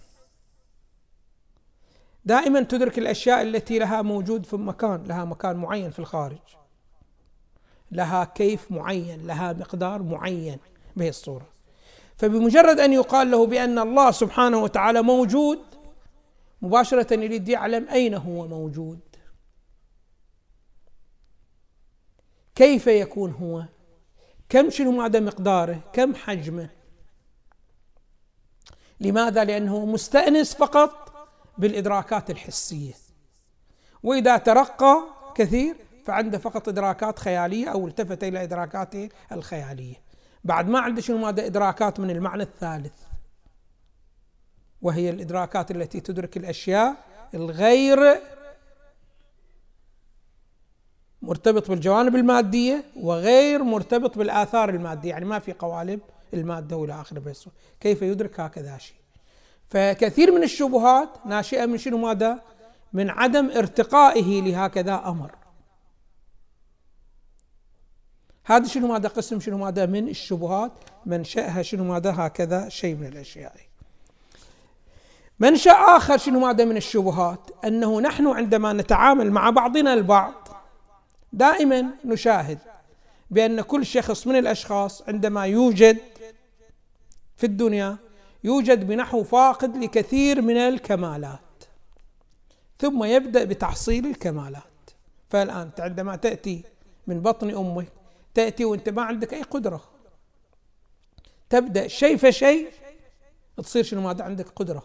دائما 2.26 2.62
تدرك 2.62 2.98
الأشياء 2.98 3.42
التي 3.42 3.80
لها 3.80 4.02
موجود 4.02 4.46
في 4.46 4.56
مكان 4.56 5.04
لها 5.04 5.26
مكان 5.26 5.56
معين 5.56 5.92
في 5.92 6.00
الخارج. 6.00 6.38
لها 7.92 8.24
كيف 8.24 8.72
معين 8.72 9.28
لها 9.28 9.54
مقدار 9.54 10.04
معين 10.04 10.58
بهي 10.96 11.10
الصورة. 11.10 11.48
فبمجرد 12.18 12.80
أن 12.80 12.94
يقال 12.94 13.32
له 13.32 13.46
بأن 13.46 13.80
الله 13.80 14.12
سبحانه 14.12 14.58
وتعالى 14.58 15.02
موجود 15.02 15.60
مباشرة 16.62 17.14
يريد 17.14 17.50
يعلم 17.50 17.90
أين 17.90 18.14
هو 18.14 18.48
موجود. 18.48 19.00
كيف 22.60 22.88
يكون 22.88 23.32
هو؟ 23.32 23.64
كم 24.50 24.70
شنو 24.70 24.92
ماذا 24.92 25.20
مقداره؟ 25.20 25.82
كم 25.94 26.16
حجمه؟ 26.16 26.70
لماذا؟ 29.00 29.44
لأنه 29.44 29.86
مستأنس 29.86 30.56
فقط 30.56 31.14
بالإدراكات 31.58 32.30
الحسية. 32.30 32.94
وإذا 34.04 34.38
ترقى 34.38 35.04
كثير 35.36 35.76
فعنده 36.06 36.38
فقط 36.38 36.70
إدراكات 36.70 37.20
خيالية 37.20 37.68
أو 37.68 37.88
التفت 37.88 38.24
إلى 38.24 38.44
إدراكاته 38.44 39.10
الخيالية. 39.32 39.96
بعد 40.44 40.70
ما 40.70 40.80
عنده 40.80 41.02
شنو 41.02 41.18
ماذا 41.18 41.46
إدراكات 41.46 42.00
من 42.00 42.10
المعنى 42.10 42.44
الثالث. 42.44 42.94
وهي 44.82 45.10
الإدراكات 45.10 45.72
التي 45.72 46.00
تدرك 46.00 46.38
الأشياء 46.38 46.96
الغير 47.34 48.22
مرتبط 51.22 51.70
بالجوانب 51.70 52.16
المادية 52.16 52.84
وغير 52.96 53.64
مرتبط 53.64 54.18
بالآثار 54.18 54.70
المادية 54.70 55.10
يعني 55.10 55.26
ما 55.26 55.40
في 55.40 55.54
قوالب 55.54 56.00
المادة 56.34 56.78
وإلى 56.78 57.02
آخره 57.02 57.20
بس. 57.20 57.48
كيف 57.80 58.02
يدرك 58.02 58.40
هكذا 58.40 58.78
شيء؟ 58.78 58.96
فكثير 59.70 60.32
من 60.32 60.44
الشبهات 60.44 61.10
ناشئة 61.26 61.66
من 61.66 61.78
شنو 61.78 61.98
ماذا؟ 61.98 62.42
من 62.94 63.10
عدم 63.10 63.52
ارتقائه 63.52 64.42
لهكذا 64.42 65.04
أمر. 65.06 65.32
هذا 68.46 68.68
شنو 68.68 68.88
ماذا؟ 68.88 69.10
قسم 69.10 69.40
شنو 69.40 69.58
ماذا؟ 69.58 69.86
من 69.86 70.08
الشبهات 70.08 70.72
منشأها 71.06 71.62
شنو 71.62 71.84
ماذا؟ 71.84 72.14
هكذا 72.18 72.70
شيء 72.70 72.96
من 72.96 73.08
الأشياء. 73.08 73.56
منشأ 75.40 75.72
آخر 75.72 76.18
شنو 76.18 76.40
ماذا؟ 76.40 76.66
من 76.66 76.78
الشبهات 76.78 77.40
أنه 77.66 78.02
نحن 78.02 78.28
عندما 78.28 78.74
نتعامل 78.74 79.32
مع 79.32 79.50
بعضنا 79.50 79.94
البعض 79.94 80.49
دائما 81.34 81.90
نشاهد 82.06 82.60
بأن 83.32 83.62
كل 83.62 83.86
شخص 83.86 84.28
من 84.28 84.36
الأشخاص 84.36 85.02
عندما 85.08 85.46
يوجد 85.46 85.98
في 87.38 87.46
الدنيا 87.46 87.98
يوجد 88.44 88.88
بنحو 88.88 89.24
فاقد 89.24 89.78
لكثير 89.78 90.42
من 90.42 90.58
الكمالات 90.58 91.40
ثم 92.80 93.04
يبدأ 93.04 93.44
بتحصيل 93.44 94.06
الكمالات. 94.06 94.64
فالآن 95.30 95.70
عندما 95.80 96.16
تأتي 96.16 96.64
من 97.08 97.22
بطن 97.22 97.50
أمك 97.50 97.88
تأتي 98.34 98.66
وأنت 98.66 98.90
ما 98.90 99.02
عندك 99.02 99.34
أي 99.34 99.42
قدرة. 99.42 99.84
تبدأ 101.50 101.88
شيء 101.88 102.18
فشيء 102.18 102.70
تصير 103.58 103.84
شنو؟ 103.84 104.02
ما 104.02 104.24
عندك 104.24 104.50
قدرة. 104.50 104.84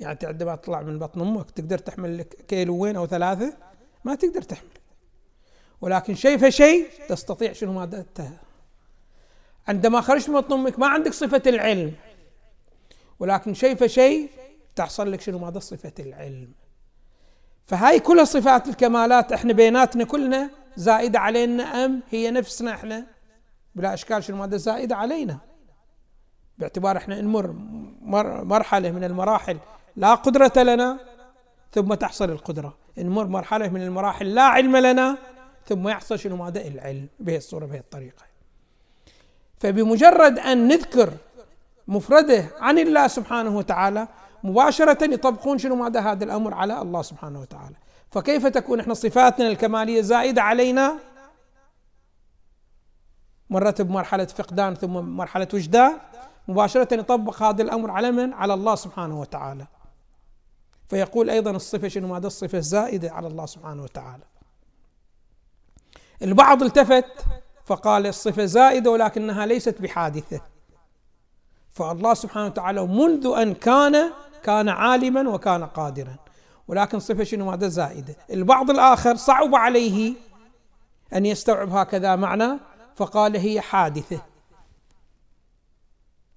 يعني 0.00 0.18
عندما 0.22 0.56
تطلع 0.56 0.82
من 0.82 0.98
بطن 0.98 1.20
أمك 1.20 1.50
تقدر 1.50 1.78
تحمل 1.78 2.18
لك 2.18 2.44
كيلوين 2.48 2.96
أو 2.96 3.06
ثلاثة؟ 3.06 3.56
ما 4.04 4.14
تقدر 4.14 4.42
تحمل. 4.42 4.68
ولكن 5.84 6.14
شيء 6.14 6.38
فشيء 6.38 6.88
تستطيع 7.08 7.52
شنو 7.52 7.72
ما 7.72 8.04
عندما 9.68 10.00
خرجت 10.00 10.28
من 10.28 10.40
بطن 10.40 10.52
أمك 10.52 10.78
ما 10.78 10.86
عندك 10.86 11.12
صفة 11.12 11.42
العلم 11.46 11.92
ولكن 13.18 13.54
شيء 13.54 13.74
فشيء 13.74 14.28
تحصل 14.76 15.12
لك 15.12 15.20
شنو 15.20 15.38
ماذا 15.38 15.58
صفة 15.58 15.92
العلم. 15.98 16.52
فهاي 17.66 18.00
كلها 18.00 18.24
صفات 18.24 18.68
الكمالات 18.68 19.32
إحنا 19.32 19.52
بيناتنا 19.52 20.04
كلنا 20.04 20.50
زائدة 20.76 21.18
علينا 21.20 21.84
أم 21.84 22.02
هي 22.10 22.30
نفسنا 22.30 22.74
إحنا؟ 22.74 23.06
بلا 23.74 23.94
إشكال 23.94 24.24
شنو 24.24 24.36
ماذا 24.36 24.56
زائدة 24.56 24.96
علينا. 24.96 25.38
باعتبار 26.58 26.96
إحنا 26.96 27.20
نمر 27.20 27.52
مرحلة 28.44 28.90
من 28.90 29.04
المراحل 29.04 29.58
لا 29.96 30.14
قدرة 30.14 30.62
لنا 30.62 30.98
ثم 31.72 31.94
تحصل 31.94 32.30
القدرة. 32.30 32.76
نمر 32.98 33.26
مرحلة 33.26 33.68
من 33.68 33.82
المراحل 33.82 34.34
لا 34.34 34.42
علم 34.42 34.76
لنا 34.76 35.33
ثم 35.66 35.88
يحصل 35.88 36.18
شنو؟ 36.18 36.36
ماذا؟ 36.36 36.60
العلم 36.60 37.08
بهي 37.20 37.36
الصورة 37.36 37.66
بهي 37.66 37.78
الطريقة 37.78 38.24
فبمجرد 39.58 40.38
أن 40.38 40.68
نذكر 40.68 41.12
مفرده 41.88 42.46
عن 42.60 42.78
الله 42.78 43.06
سبحانه 43.06 43.56
وتعالى 43.56 44.08
مباشرة 44.44 45.04
يطبقون 45.04 45.58
شنو؟ 45.58 45.74
ماذا؟ 45.74 46.00
هذا 46.00 46.24
الأمر 46.24 46.54
على 46.54 46.82
الله 46.82 47.02
سبحانه 47.02 47.40
وتعالى. 47.40 47.76
فكيف 48.10 48.46
تكون 48.46 48.80
إحنا 48.80 48.94
صفاتنا 48.94 49.48
الكمالية 49.48 50.00
زائدة 50.00 50.42
علينا؟ 50.42 50.98
مرت 53.50 53.82
بمرحلة 53.82 54.24
فقدان 54.24 54.74
ثم 54.74 54.92
مرحلة 54.92 55.48
وجدان 55.54 55.98
مباشرة 56.48 56.94
يطبق 56.94 57.42
هذا 57.42 57.62
الأمر 57.62 57.90
على 57.90 58.10
من؟ 58.10 58.32
على 58.32 58.54
الله 58.54 58.74
سبحانه 58.74 59.20
وتعالى. 59.20 59.66
فيقول 60.88 61.30
أيضا 61.30 61.50
الصفة 61.50 61.88
شنو؟ 61.88 62.08
ماذا؟ 62.08 62.26
الصفة 62.26 62.58
الزائدة 62.58 63.12
على 63.12 63.26
الله 63.26 63.46
سبحانه 63.46 63.82
وتعالى. 63.82 64.24
البعض 66.22 66.62
التفت 66.62 67.24
فقال 67.64 68.06
الصفة 68.06 68.44
زائدة 68.44 68.90
ولكنها 68.90 69.46
ليست 69.46 69.82
بحادثة. 69.82 70.40
فالله 71.70 72.14
سبحانه 72.14 72.46
وتعالى 72.46 72.86
منذ 72.86 73.34
أن 73.38 73.54
كان 73.54 74.10
كان 74.42 74.68
عالما 74.68 75.30
وكان 75.30 75.64
قادرا. 75.64 76.16
ولكن 76.68 76.98
صفة 76.98 77.24
شنو؟ 77.24 77.50
ماذا 77.50 77.68
زائدة. 77.68 78.16
البعض 78.30 78.70
الآخر 78.70 79.16
صعب 79.16 79.54
عليه 79.54 80.14
أن 81.14 81.26
يستوعب 81.26 81.72
هكذا 81.72 82.16
معنى 82.16 82.58
فقال 82.96 83.36
هي 83.36 83.60
حادثة. 83.60 84.20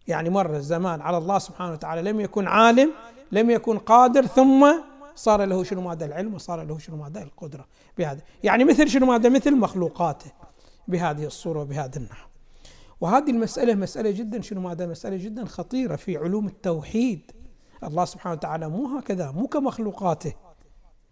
يعني 0.08 0.30
مر 0.30 0.56
الزمان 0.56 1.02
على 1.02 1.18
الله 1.18 1.40
سبحانه 1.40 1.72
وتعالى 1.72 2.12
لم 2.12 2.20
يكن 2.20 2.48
عالم 2.48 2.92
لم 3.32 3.50
يكن 3.50 3.78
قادر 3.78 4.26
ثم 4.26 4.74
صار 5.18 5.46
له 5.46 5.64
شنو 5.64 5.82
ماذا 5.82 6.06
العلم 6.06 6.34
وصار 6.34 6.64
له 6.64 6.78
شنو 6.78 6.98
ماذا 6.98 7.24
القدرة 7.24 7.66
بهذا. 7.98 8.22
يعني 8.44 8.64
مثل 8.64 8.88
شنو 8.88 9.06
ماذا 9.06 9.30
مثل 9.30 9.56
مخلوقاته 9.56 10.32
بهذه 10.88 11.26
الصورة 11.26 11.62
وبهذا 11.62 11.98
النحو. 11.98 12.28
وهذه 13.02 13.32
المسألة 13.32 13.76
مسألة 13.76 14.12
جدا 14.12 14.42
شنو 14.42 14.62
ماذا 14.62 14.86
مسألة 14.86 15.18
جدا 15.18 15.46
خطيرة 15.46 15.96
في 15.96 16.18
علوم 16.18 16.48
التوحيد. 16.48 17.32
الله 17.84 18.06
سبحانه 18.06 18.36
وتعالى 18.36 18.70
مو 18.70 18.98
هكذا 18.98 19.32
مو 19.32 19.48
كمخلوقاته. 19.48 20.34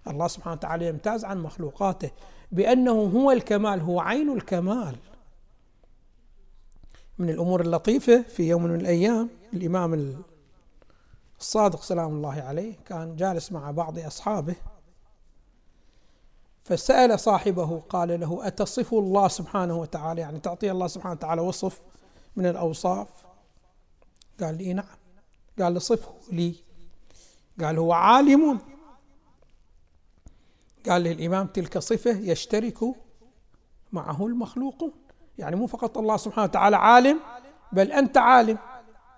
الله 0.07 0.27
سبحانه 0.27 0.55
وتعالى 0.55 0.87
يمتاز 0.87 1.25
عن 1.25 1.43
مخلوقاته 1.43 2.11
بأنه 2.51 2.91
هو 2.91 3.31
الكمال 3.31 3.79
هو 3.79 3.99
عين 3.99 4.29
الكمال. 4.31 4.95
من 7.17 7.29
الأمور 7.29 7.61
اللطيفة 7.61 8.21
في 8.21 8.49
يوم 8.49 8.63
من 8.63 8.75
الأيام 8.75 9.29
الإمام 9.53 9.93
الصادق 11.45 11.81
سلام 11.81 12.11
الله 12.11 12.41
عليه 12.41 12.75
كان 12.85 13.15
جالس 13.15 13.51
مع 13.51 13.71
بعض 13.71 13.99
أصحابه 13.99 14.55
فسأل 16.63 17.19
صاحبه 17.19 17.79
قال 17.89 18.19
له 18.19 18.47
أتصف 18.47 18.93
الله 18.93 19.27
سبحانه 19.27 19.75
وتعالى؟ 19.75 20.21
يعني 20.21 20.39
تعطي 20.39 20.71
الله 20.71 20.87
سبحانه 20.87 21.13
وتعالى 21.15 21.41
وصف 21.41 21.81
من 22.35 22.45
الأوصاف؟ 22.45 23.07
قال 24.41 24.57
لي 24.57 24.73
نعم. 24.73 24.85
قال 25.59 25.73
له 25.73 25.79
صفه 25.79 26.13
لي. 26.31 26.55
قال 27.61 27.77
هو 27.77 27.93
عالم. 27.93 28.59
قال 30.89 31.03
له 31.03 31.11
الإمام 31.11 31.47
تلك 31.47 31.77
صفة 31.77 32.11
يشترك 32.11 32.79
معه 33.91 34.27
المخلوقون 34.27 34.91
يعني 35.37 35.55
مو 35.55 35.67
فقط 35.67 35.97
الله 35.97 36.17
سبحانه 36.17 36.43
وتعالى 36.43 36.75
عالم 36.75 37.19
بل 37.71 37.91
أنت 37.91 38.17
عالم 38.17 38.57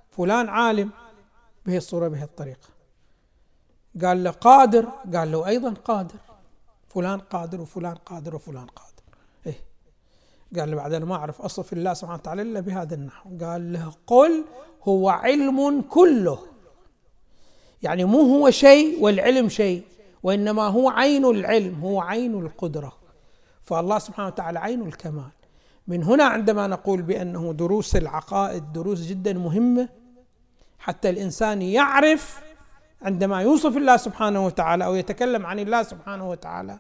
فلان 0.10 0.50
عالم. 0.50 1.07
بهي 1.68 1.78
الصورة 1.78 2.08
بهي 2.08 2.24
الطريقة. 2.24 2.68
قال 4.04 4.24
له 4.24 4.32
قادر 4.32 4.86
قال 5.16 5.32
له 5.32 5.48
أيضا 5.48 5.74
قادر. 5.74 6.16
فلان 6.88 7.20
قادر 7.20 7.62
وفلان 7.62 7.96
قادر 7.96 8.36
وفلان 8.36 8.66
قادر. 8.66 9.04
إيه. 9.48 9.60
قال 10.60 10.72
له 10.72 10.78
بعدين 10.78 11.04
ما 11.04 11.16
أعرف 11.16 11.42
أصف 11.42 11.74
الله 11.74 11.94
سبحانه 11.94 12.20
وتعالى 12.20 12.42
إلا 12.42 12.60
بهذا 12.60 12.96
النحو. 12.96 13.30
قال 13.42 13.74
له 13.74 13.94
قل 14.08 14.46
هو 14.84 15.10
علم 15.10 15.82
كله. 15.82 16.40
يعني 17.84 18.06
مو 18.06 18.22
هو 18.22 18.50
شيء 18.50 19.04
والعلم 19.04 19.50
شيء 19.50 19.84
وإنما 20.24 20.68
هو 20.68 20.90
عين 20.90 21.26
العلم 21.26 21.80
هو 21.80 22.02
عين 22.02 22.40
القدرة. 22.40 22.94
فالله 23.64 24.00
سبحانه 24.00 24.28
وتعالى 24.28 24.60
عين 24.60 24.82
الكمال. 24.82 25.32
من 25.88 26.04
هنا 26.04 26.24
عندما 26.24 26.68
نقول 26.68 27.02
بأنه 27.02 27.54
دروس 27.54 27.96
العقائد 27.96 28.74
دروس 28.74 29.02
جدا 29.02 29.34
مهمة 29.34 29.90
حتى 30.80 31.10
الإنسان 31.10 31.62
يعرف 31.62 32.44
عندما 33.02 33.42
يوصف 33.42 33.78
الله 33.78 33.98
سبحانه 33.98 34.46
وتعالى 34.46 34.86
أو 34.86 34.96
يتكلم 34.96 35.46
عن 35.46 35.60
الله 35.60 35.84
سبحانه 35.84 36.30
وتعالى 36.30 36.80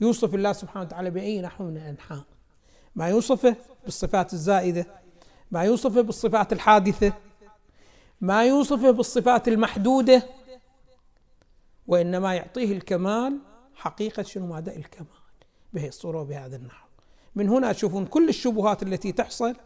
يوصف 0.00 0.34
الله 0.34 0.52
سبحانه 0.52 0.86
وتعالى 0.86 1.10
بأي 1.10 1.40
نحو 1.42 1.64
من 1.64 1.76
الأنحاء. 1.76 2.24
ما 2.96 3.08
يوصفه 3.08 3.56
بالصفات 3.84 4.32
الزائدة 4.32 4.86
ما 5.50 5.62
يوصفه 5.62 6.00
بالصفات 6.00 6.52
الحادثة 6.52 7.12
ما 8.20 8.44
يوصفه 8.44 8.90
بالصفات 8.90 9.48
المحدودة 9.48 10.22
وإنما 11.86 12.34
يعطيه 12.34 12.72
الكمال 12.72 13.38
حقيقة 13.74 14.22
شنو؟ 14.22 14.46
ماذا 14.46 14.76
الكمال 14.76 15.06
بهي 15.72 15.88
الصورة 15.88 16.20
وبهذا 16.20 16.56
النحو. 16.56 16.86
من 17.34 17.48
هنا 17.48 17.72
تشوفون 17.72 18.06
كل 18.06 18.28
الشبهات 18.28 18.82
التي 18.82 19.12
تحصل 19.12 19.56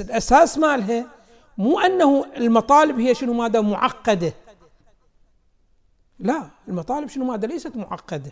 الأساس 0.00 0.58
مالها 0.58 1.06
مو 1.58 1.78
أنه 1.80 2.24
المطالب 2.36 3.00
هي 3.00 3.14
شنو 3.14 3.32
ماذا 3.32 3.60
معقدة. 3.60 4.32
لا 6.18 6.50
المطالب 6.68 7.08
شنو 7.08 7.24
ماذا 7.24 7.46
ليست 7.46 7.76
معقدة. 7.76 8.30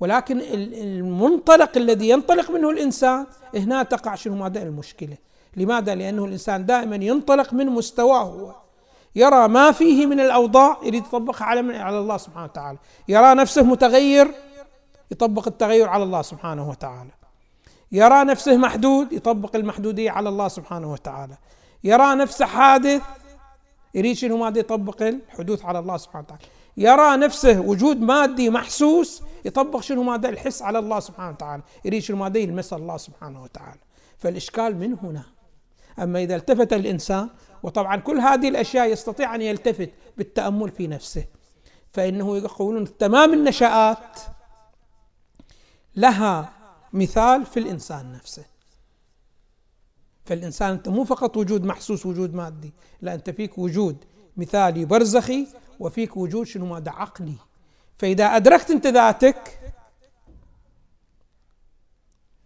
ولكن 0.00 0.40
المنطلق 0.40 1.76
الذي 1.76 2.08
ينطلق 2.08 2.50
منه 2.50 2.70
الإنسان 2.70 3.26
هنا 3.54 3.82
تقع 3.82 4.14
شنو 4.14 4.34
ماذا 4.34 4.62
المشكلة. 4.62 5.16
لماذا؟ 5.56 5.94
لأنه 5.94 6.24
الإنسان 6.24 6.66
دائما 6.66 6.96
ينطلق 6.96 7.52
من 7.54 7.66
مستواه 7.66 8.22
هو. 8.22 8.54
يرى 9.16 9.48
ما 9.48 9.72
فيه 9.72 10.06
من 10.06 10.20
الأوضاع 10.20 10.76
يريد 10.82 11.06
يطبقها 11.06 11.44
على 11.44 11.78
على 11.78 11.98
الله 11.98 12.16
سبحانه 12.16 12.44
وتعالى. 12.44 12.78
يرى 13.08 13.34
نفسه 13.34 13.62
متغير 13.62 14.34
يطبق 15.10 15.48
التغير 15.48 15.88
على 15.88 16.02
الله 16.02 16.22
سبحانه 16.22 16.70
وتعالى. 16.70 17.10
يرى 17.92 18.24
نفسه 18.24 18.56
محدود 18.56 19.12
يطبق 19.12 19.56
المحدودية 19.56 20.10
على 20.10 20.28
الله 20.28 20.48
سبحانه 20.48 20.92
وتعالى. 20.92 21.34
يرى 21.84 22.14
نفسه 22.14 22.46
حادث 22.46 23.02
يريد 23.94 24.16
شنو؟ 24.16 24.36
ماذا 24.36 24.58
يطبق 24.58 25.02
الحدوث 25.02 25.64
على 25.64 25.78
الله 25.78 25.96
سبحانه 25.96 26.24
وتعالى. 26.24 26.42
يرى 26.76 27.16
نفسه 27.16 27.60
وجود 27.60 28.00
مادي 28.00 28.50
محسوس 28.50 29.22
يطبق 29.44 29.80
شنو؟ 29.80 30.02
ماذا 30.02 30.28
الحس 30.28 30.62
على 30.62 30.78
الله 30.78 31.00
سبحانه 31.00 31.30
وتعالى. 31.30 31.62
يريد 31.84 32.02
شنو؟ 32.02 32.16
ماذا 32.16 32.38
يلمس 32.38 32.72
الله 32.72 32.96
سبحانه 32.96 33.42
وتعالى. 33.42 33.80
فالإشكال 34.18 34.76
من 34.76 34.96
هنا. 35.02 35.24
أما 35.98 36.22
إذا 36.22 36.36
التفت 36.36 36.72
الإنسان 36.72 37.28
وطبعا 37.62 37.96
كل 37.96 38.18
هذه 38.18 38.48
الأشياء 38.48 38.92
يستطيع 38.92 39.34
أن 39.34 39.42
يلتفت 39.42 39.90
بالتأمل 40.16 40.70
في 40.70 40.86
نفسه 40.86 41.24
فإنه 41.92 42.36
يقولون 42.36 42.96
تمام 42.98 43.32
النشآت 43.32 44.20
لها 45.96 46.52
مثال 46.92 47.46
في 47.46 47.60
الإنسان 47.60 48.12
نفسه. 48.12 48.51
فالإنسان 50.24 50.70
أنت 50.70 50.88
مو 50.88 51.04
فقط 51.04 51.36
وجود 51.36 51.64
محسوس 51.64 52.06
وجود 52.06 52.34
مادي 52.34 52.72
لا 53.00 53.14
أنت 53.14 53.30
فيك 53.30 53.58
وجود 53.58 54.04
مثالي 54.36 54.84
برزخي 54.84 55.46
وفيك 55.80 56.16
وجود 56.16 56.46
شنو؟ 56.46 56.66
ماذا 56.66 56.90
عقلي. 56.90 57.36
فإذا 57.98 58.24
أدركت 58.24 58.70
أنت 58.70 58.86
ذاتك 58.86 59.58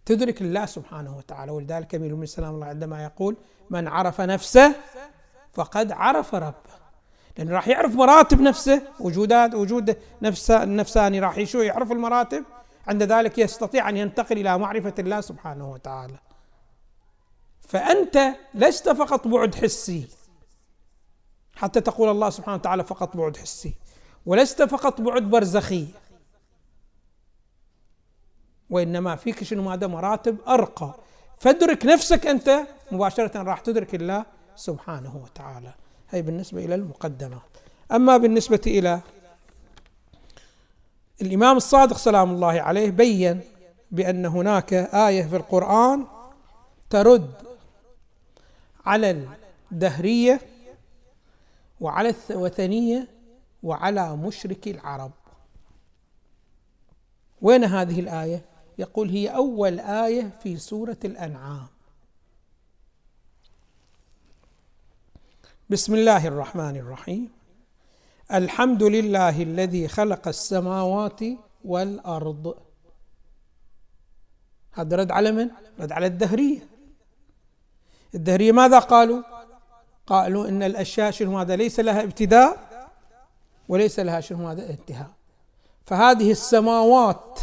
تدرك 0.05 0.41
الله 0.41 0.65
سبحانه 0.65 1.17
وتعالى. 1.17 1.51
ولذلك 1.51 1.95
أمير 1.95 2.07
المؤمنين 2.07 2.27
سلام 2.27 2.55
الله 2.55 2.65
عندما 2.65 3.03
يقول 3.03 3.37
من 3.69 3.87
عرف 3.87 4.21
نفسه 4.21 4.75
فقد 5.53 5.91
عرف 5.91 6.35
ربه. 6.35 6.77
لأنه 7.37 7.51
راح 7.51 7.67
يعرف 7.67 7.95
مراتب 7.95 8.41
نفسه 8.41 8.81
وجودات 8.99 9.55
وجود 9.55 9.97
نفسه 10.21 10.63
النفساني 10.63 11.19
راح 11.19 11.37
يعرف 11.55 11.91
المراتب. 11.91 12.43
عند 12.87 13.03
ذلك 13.03 13.37
يستطيع 13.37 13.89
أن 13.89 13.97
ينتقل 13.97 14.37
إلى 14.37 14.57
معرفة 14.57 14.93
الله 14.99 15.21
سبحانه 15.21 15.71
وتعالى. 15.71 16.19
فأنت 17.67 18.35
لست 18.53 18.89
فقط 18.89 19.27
بعد 19.27 19.55
حسي. 19.55 20.07
حتى 21.55 21.81
تقول 21.81 22.09
الله 22.09 22.29
سبحانه 22.29 22.57
وتعالى 22.57 22.83
فقط 22.83 23.17
بعد 23.17 23.37
حسي. 23.37 23.73
ولست 24.25 24.63
فقط 24.63 25.01
بعد 25.01 25.23
برزخي. 25.23 25.87
وإنما 28.69 29.15
فيك 29.15 29.43
شنو؟ 29.43 29.63
ماذا 29.63 29.87
مراتب 29.87 30.37
أرقى. 30.47 30.93
فادرك 31.39 31.85
نفسك 31.85 32.27
أنت 32.27 32.59
مباشرة 32.91 33.41
راح 33.41 33.59
تدرك 33.59 33.95
الله 33.95 34.25
سبحانه 34.55 35.17
وتعالى. 35.23 35.73
هي 36.09 36.21
بالنسبة 36.21 36.65
إلى 36.65 36.75
المقدمات. 36.75 37.41
أما 37.91 38.17
بالنسبة 38.17 38.61
إلى 38.67 38.99
الإمام 41.21 41.57
الصادق 41.57 41.97
سلام 41.97 42.31
الله 42.31 42.61
عليه 42.61 42.91
بين 42.91 43.41
بأن 43.91 44.25
هناك 44.25 44.73
آية 44.73 45.23
في 45.23 45.35
القرآن 45.35 46.05
ترد 46.89 47.46
على 48.87 49.27
الدهرية 49.71 50.41
وعلى 51.81 52.15
الوثنية 52.29 53.07
وعلى 53.63 54.15
مشرك 54.15 54.67
العرب. 54.67 55.11
وين 57.41 57.63
هذه 57.63 57.99
الآية؟ 57.99 58.45
يقول 58.77 59.09
هي 59.09 59.27
أول 59.27 59.79
آية 59.79 60.29
في 60.43 60.57
سورة 60.57 60.97
الأنعام. 61.05 61.67
بسم 65.69 65.95
الله 65.95 66.27
الرحمن 66.27 66.75
الرحيم. 66.77 67.31
الحمد 68.33 68.83
لله 68.83 69.43
الذي 69.43 69.87
خلق 69.87 70.27
السماوات 70.27 71.21
والأرض. 71.65 72.55
هذا 74.71 74.95
رد 74.95 75.11
على 75.11 75.31
من؟ 75.31 75.49
رد 75.79 75.91
على 75.91 76.05
الدهرية. 76.05 76.76
الدهرية 78.15 78.51
ماذا 78.51 78.79
قالوا؟ 78.79 79.23
قالوا 80.07 80.47
إن 80.47 80.63
الأشياء 80.63 81.11
شنو 81.11 81.39
هذا؟ 81.39 81.55
ليس 81.55 81.79
لها 81.79 82.03
ابتداء 82.03 82.57
وليس 83.67 83.99
لها 83.99 84.19
شنو 84.19 84.47
هذا؟ 84.47 84.69
انتهاء. 84.69 85.11
فهذه 85.85 86.31
السماوات 86.31 87.39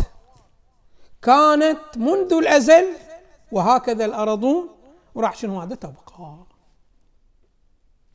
كانت 1.22 1.80
منذ 1.96 2.32
الأزل 2.32 2.86
وهكذا 3.52 4.04
الأرضون 4.04 4.68
وراح 5.14 5.36
شنو 5.36 5.60
هذا؟ 5.60 5.74
تبقى. 5.74 6.36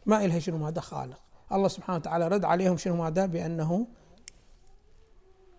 ما 0.05 0.25
إلها 0.25 0.39
شنو 0.39 0.67
هذا 0.67 0.81
خالق. 0.81 1.19
الله 1.51 1.67
سبحانه 1.67 1.97
وتعالى 1.97 2.27
رد 2.27 2.45
عليهم 2.45 2.77
شنو 2.77 3.03
هذا؟ 3.03 3.25
بأنه 3.25 3.87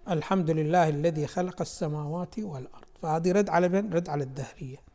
الحمد 0.09 0.51
لله 0.51 0.89
الذي 0.89 1.27
خلق 1.27 1.61
السماوات 1.61 2.39
والأرض. 2.39 2.87
فهذه 3.03 3.33
رد 3.33 3.49
على 3.49 3.69
من؟ 3.69 3.93
رد 3.93 4.09
على 4.09 4.25
الدهرية. 4.25 4.90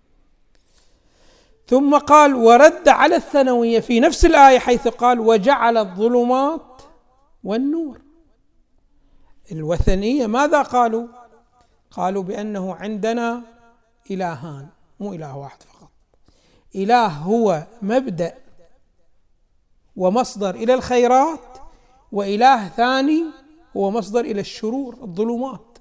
ثم 1.67 1.97
قال 1.97 2.35
ورد 2.35 2.87
على 2.87 3.15
الثانوية 3.15 3.79
في 3.79 3.99
نفس 3.99 4.25
الآية 4.25 4.59
حيث 4.59 4.87
قال 4.87 5.19
وجعل 5.19 5.77
الظلمات 5.77 6.81
والنور. 7.43 8.01
الوثنية 9.51 10.27
ماذا 10.27 10.61
قالوا؟ 10.61 11.07
قالوا 11.91 12.23
بأنه 12.23 12.75
عندنا 12.75 13.41
إلهان 14.11 14.67
مو 14.99 15.13
إله 15.13 15.37
واحد 15.37 15.63
فقط. 15.63 15.89
إله 16.75 17.07
هو 17.07 17.63
مبدأ 17.81 18.37
ومصدر 19.95 20.55
إلى 20.55 20.73
الخيرات 20.73 21.57
وإله 22.11 22.67
ثاني 22.67 23.23
هو 23.77 23.91
مصدر 23.91 24.19
إلى 24.19 24.41
الشرور 24.41 24.97
الظلمات. 25.01 25.77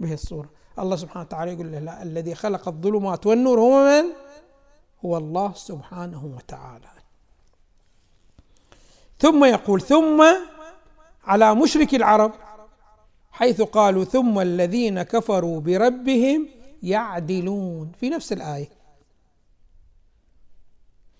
به 0.00 0.12
الصورة. 0.12 0.50
الله 0.78 0.96
سبحانه 0.96 1.24
وتعالى 1.26 1.52
يقول 1.52 1.72
له 1.72 1.78
لا 1.78 2.02
الذي 2.02 2.34
خلق 2.34 2.68
الظلمات 2.68 3.26
والنور 3.26 3.60
هو 3.60 3.84
من؟ 3.84 4.25
هو 5.04 5.16
الله 5.16 5.52
سبحانه 5.52 6.24
وتعالى. 6.36 6.88
ثم 9.18 9.44
يقول 9.44 9.80
ثم 9.80 10.24
على 11.24 11.54
مشرك 11.54 11.94
العرب 11.94 12.32
حيث 13.32 13.62
قالوا 13.62 14.04
ثم 14.04 14.38
الذين 14.38 15.02
كفروا 15.02 15.60
بربهم 15.60 16.48
يعدلون. 16.82 17.92
في 18.00 18.10
نفس 18.10 18.32
الآية. 18.32 18.68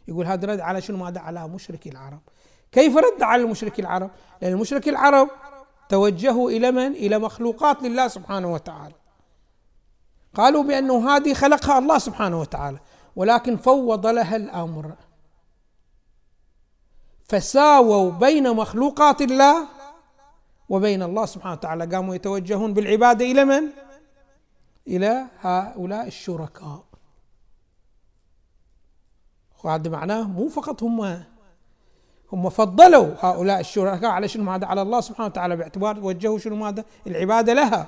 يقول 0.08 0.26
هذا 0.26 0.46
رد 0.46 0.60
على 0.60 0.80
شنو؟ 0.80 0.96
ماذا 0.96 1.20
على 1.20 1.48
مشرك 1.48 1.86
العرب. 1.86 2.20
كيف 2.72 2.96
رد 2.96 3.22
على 3.22 3.42
المشرك 3.42 3.80
العرب؟ 3.80 4.10
لأن 4.42 4.52
المشرك 4.52 4.88
العرب 4.88 5.28
توجهوا 5.88 6.50
إلى 6.50 6.70
من؟ 6.70 6.92
إلى 6.92 7.18
مخلوقات 7.18 7.82
لله 7.82 8.08
سبحانه 8.08 8.52
وتعالى. 8.52 8.94
قالوا 10.34 10.62
بأنه 10.62 11.10
هذه 11.10 11.34
خلقها 11.34 11.78
الله 11.78 11.98
سبحانه 11.98 12.40
وتعالى. 12.40 12.78
ولكن 13.16 13.56
فوض 13.56 14.06
لها 14.06 14.36
الأمر. 14.36 14.94
فساووا 17.24 18.10
بين 18.10 18.56
مخلوقات 18.56 19.22
الله 19.22 19.68
وبين 20.68 21.02
الله 21.02 21.26
سبحانه 21.26 21.52
وتعالى. 21.52 21.96
قاموا 21.96 22.14
يتوجهون 22.14 22.74
بالعبادة 22.74 23.24
إلى 23.24 23.44
من؟ 23.44 23.62
إلى 24.88 25.26
هؤلاء 25.40 26.06
الشركاء. 26.06 26.84
وهذا 29.64 29.90
معناه 29.90 30.22
مو 30.22 30.48
فقط 30.48 30.82
هم 30.82 31.24
هم 32.32 32.50
فضلوا 32.50 33.14
هؤلاء 33.20 33.60
الشركاء 33.60 34.10
على 34.10 34.28
شنو 34.28 34.50
هذا 34.50 34.66
على 34.66 34.82
الله 34.82 35.00
سبحانه 35.00 35.26
وتعالى 35.26 35.56
باعتبار 35.56 36.00
وجهوا 36.00 36.38
شنو 36.38 36.66
هذا 36.66 36.84
العبادة 37.06 37.52
لها. 37.52 37.86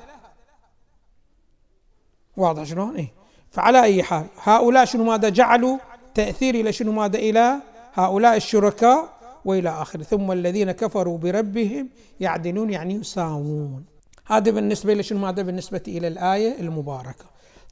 واضح 2.36 2.62
شلون؟ 2.62 2.96
إيه. 2.96 3.17
فعلى 3.50 3.82
أي 3.82 4.02
حال 4.02 4.26
هؤلاء 4.42 4.84
شنو 4.84 5.04
ماذا 5.04 5.28
جعلوا 5.28 5.78
تأثير 6.14 6.54
إلى 6.54 6.72
شنو 6.72 6.92
ماذا 6.92 7.18
إلى 7.18 7.60
هؤلاء 7.94 8.36
الشركاء 8.36 9.18
وإلى 9.44 9.68
آخره. 9.68 10.02
ثم 10.02 10.32
الذين 10.32 10.72
كفروا 10.72 11.18
بربهم 11.18 11.88
يعدلون 12.20 12.70
يعني 12.70 12.94
يساوون. 12.94 13.84
هذا 14.26 14.50
بالنسبة 14.50 14.92
إلى 14.92 15.02
شنو 15.02 15.26
هذا 15.26 15.42
بالنسبة 15.42 15.82
إلى 15.88 16.08
الآية 16.08 16.60
المباركة. 16.60 17.24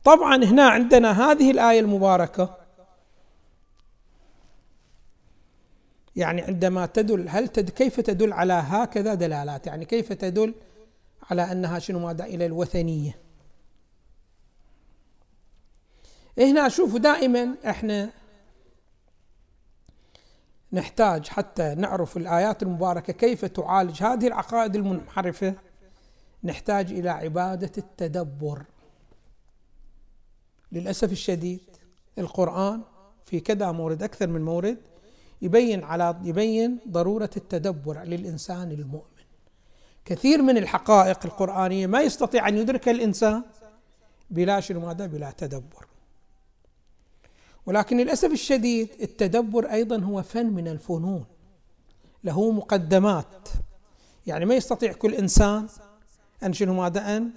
طبعا 0.05 0.45
هنا 0.45 0.69
عندنا 0.69 1.31
هذه 1.31 1.51
الآية 1.51 1.81
المباركة. 1.81 2.55
يعني 6.17 6.43
عندما 6.43 6.87
تدل 6.87 7.29
هل 7.29 7.49
تد 7.49 7.71
كيف 7.71 8.01
تدل 8.01 8.33
على 8.33 8.53
هكذا 8.53 9.15
دلالات؟ 9.15 9.67
يعني 9.67 9.85
كيف 9.85 10.13
تدل 10.13 10.55
على 11.31 11.53
أنها 11.53 11.79
شنو 11.79 11.99
ماذا؟ 11.99 12.25
إلى 12.25 12.47
الوثنية؟ 12.47 13.26
هنا 16.39 16.69
شوفوا 16.69 16.99
دائما 16.99 17.55
إحنا 17.67 18.11
نحتاج 20.73 21.29
حتى 21.29 21.75
نعرف 21.75 22.17
الآيات 22.17 22.63
المباركة 22.63 23.13
كيف 23.13 23.45
تعالج 23.45 24.03
هذه 24.03 24.27
العقائد 24.27 24.77
المنحرفة. 24.77 25.55
نحتاج 26.45 26.93
إلى 26.93 27.11
عبادة 27.11 27.73
التدبر. 27.79 28.63
للأسف 30.73 31.13
الشديد 31.13 31.61
القرآن 32.19 32.83
في 33.25 33.41
كذا 33.41 33.73
مورد 33.73 34.03
أكثر 34.03 34.27
من 34.27 34.45
مورد 34.45 34.79
يبين 35.43 35.85
على 35.85 36.17
يبين 36.23 36.79
ضرورة 36.89 37.31
التدبر 37.37 38.03
للإنسان 38.03 38.71
المؤمن. 38.71 39.17
كثير 40.05 40.43
من 40.43 40.57
الحقائق 40.57 41.27
القرآنية 41.27 41.87
ما 41.87 42.01
يستطيع 42.01 42.49
أن 42.49 42.59
يدركها 42.59 42.91
الإنسان 42.91 43.43
بلا 44.31 44.61
شنو 44.61 44.81
ماذا؟ 44.81 45.07
بلا 45.07 45.31
تدبر. 45.31 45.87
ولكن 47.67 47.97
للأسف 47.97 48.33
الشديد 48.33 48.89
التدبر 49.03 49.73
أيضا 49.73 50.01
هو 50.01 50.23
فن 50.23 50.47
من 50.47 50.69
الفنون 50.69 51.25
له 52.25 52.51
مقدمات. 52.51 53.49
يعني 54.27 54.45
ما 54.45 54.55
يستطيع 54.55 54.93
كل 54.93 55.15
إنسان 55.15 55.69
أن 56.43 56.53
شنو 56.53 56.75
ماذا 56.75 57.17
أن 57.17 57.31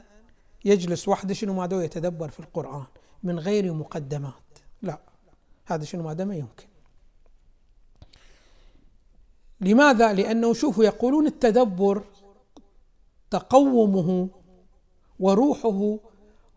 يجلس 0.65 1.08
وحده 1.08 1.34
شنو 1.34 1.54
ماذا 1.54 1.78
ويتدبر 1.78 2.30
في 2.30 2.39
القرآن 2.39 2.84
من 3.24 3.39
غير 3.39 3.74
مقدمات. 3.74 4.34
لا 4.82 5.00
هذا 5.65 5.86
شنو 5.86 6.04
ماذا 6.04 6.26
ما 6.26 6.36
يمكن. 6.36 6.65
لماذا؟ 9.62 10.13
لأنه 10.13 10.54
شوفوا 10.54 10.84
يقولون 10.84 11.28
التدبر 11.28 12.04
تقومه 13.30 14.30
وروحه 15.20 15.98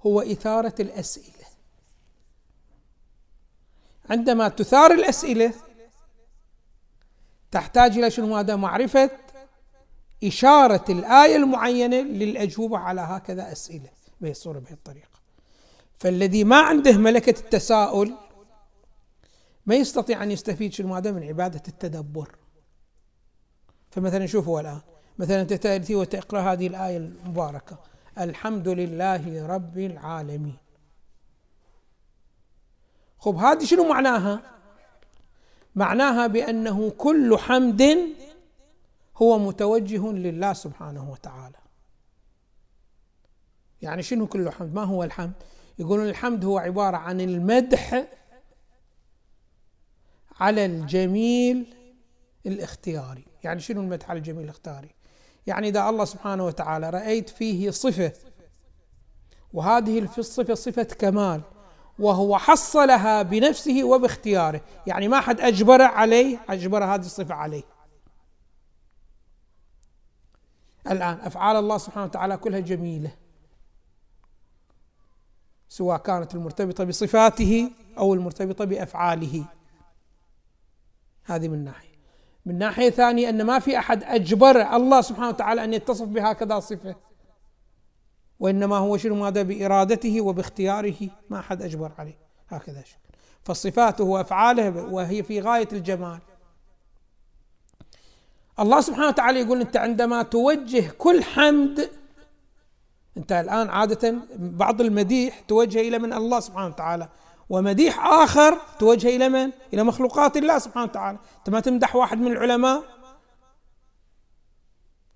هو 0.06 0.20
إثارة 0.20 0.74
الأسئلة. 0.80 1.41
عندما 4.12 4.48
تثار 4.48 4.90
الأسئلة 4.90 5.52
تحتاج 7.50 7.98
إلى 7.98 8.10
شنو؟ 8.10 8.36
هذا 8.36 8.56
معرفة 8.56 9.10
إشارة 10.24 10.84
الآية 10.88 11.36
المعينة 11.36 11.96
للأجوبة 11.96 12.78
على 12.78 13.00
هكذا 13.00 13.52
أسئلة 13.52 13.88
بهي 14.20 14.30
الصورة 14.30 14.58
بهي 14.58 14.72
الطريقة. 14.72 15.18
فالذي 15.98 16.44
ما 16.44 16.60
عنده 16.60 16.98
ملكة 16.98 17.40
التساؤل 17.40 18.14
ما 19.66 19.74
يستطيع 19.74 20.22
أن 20.22 20.30
يستفيد 20.30 20.72
شنو؟ 20.72 20.94
هذا 20.94 21.10
من 21.12 21.22
عبادة 21.22 21.62
التدبر. 21.68 22.36
فمثلا 23.90 24.26
شوفوا 24.26 24.60
الآن 24.60 24.80
مثلا 25.18 25.40
أنت 25.40 25.52
تأتي 25.52 25.94
وتقرأ 25.94 26.40
هذه 26.40 26.66
الآية 26.66 26.96
المباركة 26.96 27.78
الحمد 28.18 28.68
لله 28.68 29.46
رب 29.46 29.78
العالمين 29.78 30.61
خب 33.22 33.36
هذه 33.36 33.64
شنو 33.64 33.88
معناها؟ 33.88 34.40
معناها 35.74 36.26
بأنه 36.26 36.90
كل 36.90 37.38
حمد 37.38 37.98
هو 39.16 39.38
متوجه 39.38 40.12
لله 40.12 40.52
سبحانه 40.52 41.10
وتعالى. 41.10 41.58
يعني 43.82 44.02
شنو 44.02 44.26
كل 44.26 44.50
حمد؟ 44.50 44.74
ما 44.74 44.84
هو 44.84 45.04
الحمد؟ 45.04 45.32
يقولون 45.78 46.08
الحمد 46.08 46.44
هو 46.44 46.58
عبارة 46.58 46.96
عن 46.96 47.20
المدح 47.20 48.04
على 50.40 50.64
الجميل 50.64 51.74
الاختياري. 52.46 53.24
يعني 53.44 53.60
شنو 53.60 53.80
المدح 53.80 54.10
على 54.10 54.18
الجميل 54.18 54.44
الاختياري؟ 54.44 54.94
يعني 55.46 55.68
إذا 55.68 55.88
الله 55.88 56.04
سبحانه 56.04 56.46
وتعالى 56.46 56.90
رأيت 56.90 57.28
فيه 57.28 57.70
صفة 57.70 58.12
وهذه 59.52 59.98
الصفة 60.18 60.54
صفة 60.54 60.82
كمال 60.82 61.42
وهو 62.02 62.38
حصلها 62.38 63.22
بنفسه 63.22 63.84
وباختياره. 63.84 64.60
يعني 64.86 65.08
ما 65.08 65.20
حد 65.20 65.40
أجبر 65.40 65.82
عليه 65.82 66.38
أجبر 66.48 66.84
هذه 66.84 67.00
الصفة 67.00 67.34
عليه. 67.34 67.62
الآن 70.90 71.18
أفعال 71.20 71.56
الله 71.56 71.78
سبحانه 71.78 72.06
وتعالى 72.06 72.36
كلها 72.36 72.60
جميلة. 72.60 73.10
سواء 75.68 75.98
كانت 75.98 76.34
المرتبطة 76.34 76.84
بصفاته 76.84 77.70
أو 77.98 78.14
المرتبطة 78.14 78.64
بأفعاله. 78.64 79.44
هذه 81.24 81.48
من 81.48 81.64
ناحية. 81.64 81.92
من 82.46 82.58
ناحية 82.58 82.90
ثانية 82.90 83.28
أن 83.28 83.42
ما 83.42 83.58
في 83.58 83.78
أحد 83.78 84.04
أجبر 84.04 84.76
الله 84.76 85.00
سبحانه 85.00 85.28
وتعالى 85.28 85.64
أن 85.64 85.74
يتصف 85.74 86.08
بهكذا 86.08 86.60
صفة. 86.60 86.94
وإنما 88.42 88.76
هو 88.76 88.96
شنو 88.96 89.14
ماذا 89.14 89.42
بإرادته 89.42 90.20
وباختياره. 90.20 91.08
ما 91.30 91.38
أحد 91.38 91.62
أجبر 91.62 91.92
عليه. 91.98 92.18
هكذا 92.48 92.82
شكل 92.82 92.98
فصفاته 93.44 94.04
وأفعاله 94.04 94.84
وهي 94.84 95.22
في 95.22 95.40
غاية 95.40 95.68
الجمال. 95.72 96.18
الله 98.60 98.80
سبحانه 98.80 99.08
وتعالى 99.08 99.40
يقول 99.40 99.60
أنت 99.60 99.76
عندما 99.76 100.22
توجه 100.22 100.90
كل 100.98 101.24
حمد 101.24 101.90
أنت 103.16 103.32
الآن 103.32 103.70
عادة 103.70 104.14
بعض 104.36 104.80
المديح 104.80 105.40
توجه 105.40 105.80
إلى 105.80 105.98
من 105.98 106.12
الله 106.12 106.40
سبحانه 106.40 106.66
وتعالى 106.66 107.08
ومديح 107.50 108.06
آخر 108.06 108.58
توجه 108.78 109.16
إلى 109.16 109.28
من؟ 109.28 109.50
إلى 109.74 109.82
مخلوقات 109.84 110.36
الله 110.36 110.58
سبحانه 110.58 110.86
وتعالى. 110.86 111.18
أنت 111.38 111.50
ما 111.50 111.60
تمدح 111.60 111.96
واحد 111.96 112.18
من 112.18 112.32
العلماء؟ 112.32 112.82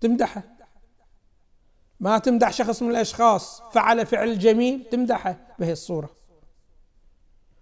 تمدحه. 0.00 0.55
ما 2.00 2.18
تمدح 2.18 2.52
شخص 2.52 2.82
من 2.82 2.90
الأشخاص 2.90 3.62
فعل 3.72 4.06
فعل 4.06 4.38
جميل 4.38 4.86
تمدحه. 4.90 5.36
بهي 5.58 5.72
الصورة. 5.72 6.10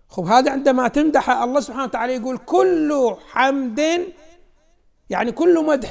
خب 0.08 0.24
هذا 0.24 0.52
عندما 0.52 0.88
تمدحه 0.88 1.44
الله 1.44 1.60
سبحانه 1.60 1.84
وتعالى 1.84 2.14
يقول 2.14 2.38
كل 2.38 3.16
حمد 3.30 3.80
يعني 5.10 5.32
كل 5.32 5.66
مدح 5.66 5.90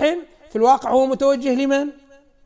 في 0.50 0.56
الواقع 0.56 0.90
هو 0.90 1.06
متوجه 1.06 1.56
لمن؟ 1.56 1.90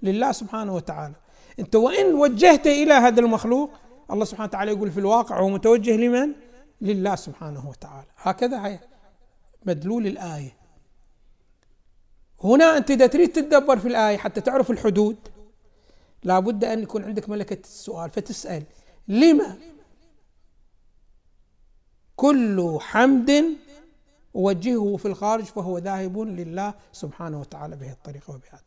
لله 0.03 0.31
سبحانه 0.31 0.75
وتعالى. 0.75 1.15
أنت 1.59 1.75
وإن 1.75 2.13
وجهت 2.13 2.67
إلى 2.67 2.93
هذا 2.93 3.19
المخلوق 3.19 3.71
الله 4.11 4.25
سبحانه 4.25 4.47
وتعالى 4.47 4.71
يقول 4.71 4.91
في 4.91 4.99
الواقع 4.99 5.39
هو 5.39 5.49
متوجه 5.49 5.97
لمن؟ 5.97 6.33
لله 6.81 7.15
سبحانه 7.15 7.69
وتعالى. 7.69 8.07
هكذا 8.17 8.67
هي 8.67 8.79
مدلول 9.65 10.07
الآية. 10.07 10.57
هنا 12.43 12.77
أنت 12.77 12.91
إذا 12.91 13.07
تريد 13.07 13.29
تتدبر 13.29 13.79
في 13.79 13.87
الآية 13.87 14.17
حتى 14.17 14.41
تعرف 14.41 14.71
الحدود 14.71 15.17
لابد 16.27 16.63
أن 16.63 16.83
يكون 16.83 17.03
عندك 17.03 17.29
ملكة 17.29 17.59
السؤال. 17.63 18.09
فتسأل 18.09 18.63
لما؟ 19.07 19.57
كل 22.15 22.77
حمد 22.81 23.57
أوجهه 24.35 24.97
في 24.97 25.07
الخارج 25.07 25.43
فهو 25.43 25.77
ذاهب 25.77 26.19
لله 26.19 26.73
سبحانه 26.91 27.39
وتعالى 27.39 27.75
بهذه 27.75 27.91
الطريقة 27.91 28.33
وبهذا 28.33 28.61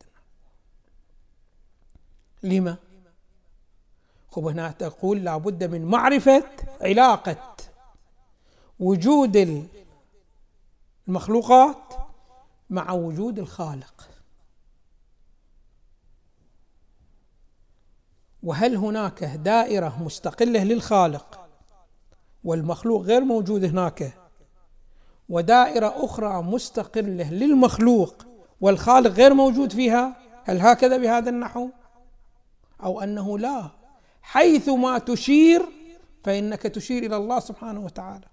لما؟ 2.43 2.77
خب 4.31 4.45
هنا 4.45 4.71
تقول 4.71 5.23
لابد 5.23 5.63
من 5.63 5.85
معرفة 5.85 6.43
علاقة 6.81 7.55
وجود 8.79 9.67
المخلوقات 11.07 11.93
مع 12.69 12.91
وجود 12.91 13.39
الخالق. 13.39 14.09
وهل 18.43 18.75
هناك 18.75 19.23
دائرة 19.23 20.03
مستقلة 20.03 20.63
للخالق؟ 20.63 21.47
والمخلوق 22.43 23.01
غير 23.01 23.21
موجود 23.21 23.65
هناك. 23.65 24.13
ودائرة 25.29 26.05
أخرى 26.05 26.43
مستقلة 26.43 27.31
للمخلوق 27.31 28.25
والخالق 28.61 29.11
غير 29.11 29.33
موجود 29.33 29.73
فيها؟ 29.73 30.15
هل 30.43 30.61
هكذا 30.61 30.97
بهذا 30.97 31.29
النحو؟ 31.29 31.69
أو 32.83 33.01
أنه 33.01 33.39
لا. 33.39 33.69
حيث 34.21 34.69
ما 34.69 34.97
تشير 34.99 35.65
فإنك 36.23 36.61
تشير 36.61 37.03
إلى 37.03 37.17
الله 37.17 37.39
سبحانه 37.39 37.79
وتعالى. 37.79 38.27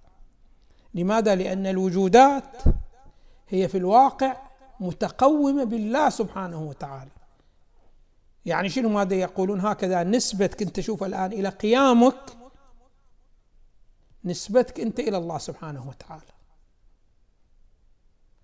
لماذا؟ 0.95 1.35
لأن 1.35 1.67
الوجودات 1.67 2.57
هي 3.49 3.69
في 3.69 3.79
الواقع 3.79 4.37
متقومة 4.81 5.65
بالله 5.65 6.11
سبحانه 6.11 6.63
وتعالى. 6.63 7.18
يعني 8.49 8.69
شنو 8.69 8.89
ماذا 8.89 9.15
يقولون؟ 9.15 9.61
هكذا 9.61 10.03
نسبتك 10.03 10.63
أنت 10.63 10.81
شوف 10.81 11.05
الآن 11.05 11.33
إلى 11.33 11.49
قيامك 11.49 12.21
نسبتك 14.25 14.81
أنت 14.81 15.01
إلى 15.01 15.17
الله 15.17 15.39
سبحانه 15.39 15.89
وتعالى. 15.89 16.33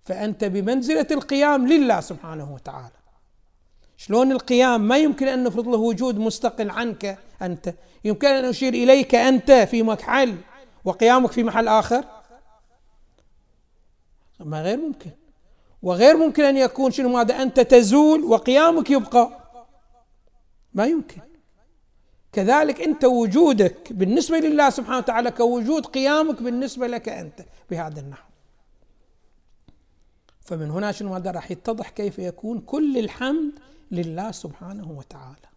فأنت 0.05 0.43
بمنزلة 0.43 1.07
القيام 1.11 1.67
لله 1.67 1.99
سبحانه 2.01 2.53
وتعالى. 2.53 2.95
شلون 3.97 4.31
القيام؟ 4.31 4.81
ما 4.81 4.97
يمكن 4.97 5.27
أن 5.27 5.43
نفرض 5.43 5.67
له 5.67 5.77
وجود 5.77 6.19
مستقل 6.19 6.69
عنك 6.69 7.19
أنت. 7.41 7.73
يمكن 8.03 8.27
أن 8.27 8.45
أشير 8.45 8.73
إليك 8.73 9.15
أنت 9.15 9.51
في 9.51 9.83
محل 9.83 10.37
وقيامك 10.83 11.31
في 11.31 11.43
محل 11.43 11.67
آخر؟ 11.67 12.05
ما 14.39 14.61
غير 14.61 14.77
ممكن. 14.77 15.11
وغير 15.81 16.17
ممكن 16.17 16.43
أن 16.43 16.57
يكون 16.57 16.91
شنو 16.91 17.09
ماذا؟ 17.09 17.41
أنت 17.41 17.59
تزول 17.59 18.23
وقيامك 18.23 18.89
يبقى. 18.89 19.44
ما 20.75 20.85
يمكن. 20.85 21.21
كذلك 22.31 22.81
أنت 22.81 23.05
وجودك 23.05 23.93
بالنسبة 23.93 24.37
لله 24.37 24.69
سبحانه 24.69 24.97
وتعالى 24.97 25.31
كوجود 25.31 25.85
قيامك 25.85 26.41
بالنسبة 26.41 26.87
لك 26.87 27.09
أنت 27.09 27.45
بهذا 27.69 27.99
النحو. 27.99 28.29
فمن 30.41 30.71
هنا 30.71 30.91
شنو 30.91 31.15
هذا 31.15 31.31
راح 31.31 31.51
يتضح 31.51 31.89
كيف 31.89 32.19
يكون 32.19 32.59
كل 32.59 32.97
الحمد 32.97 33.51
لله 33.91 34.31
سبحانه 34.31 34.91
وتعالى. 34.91 35.49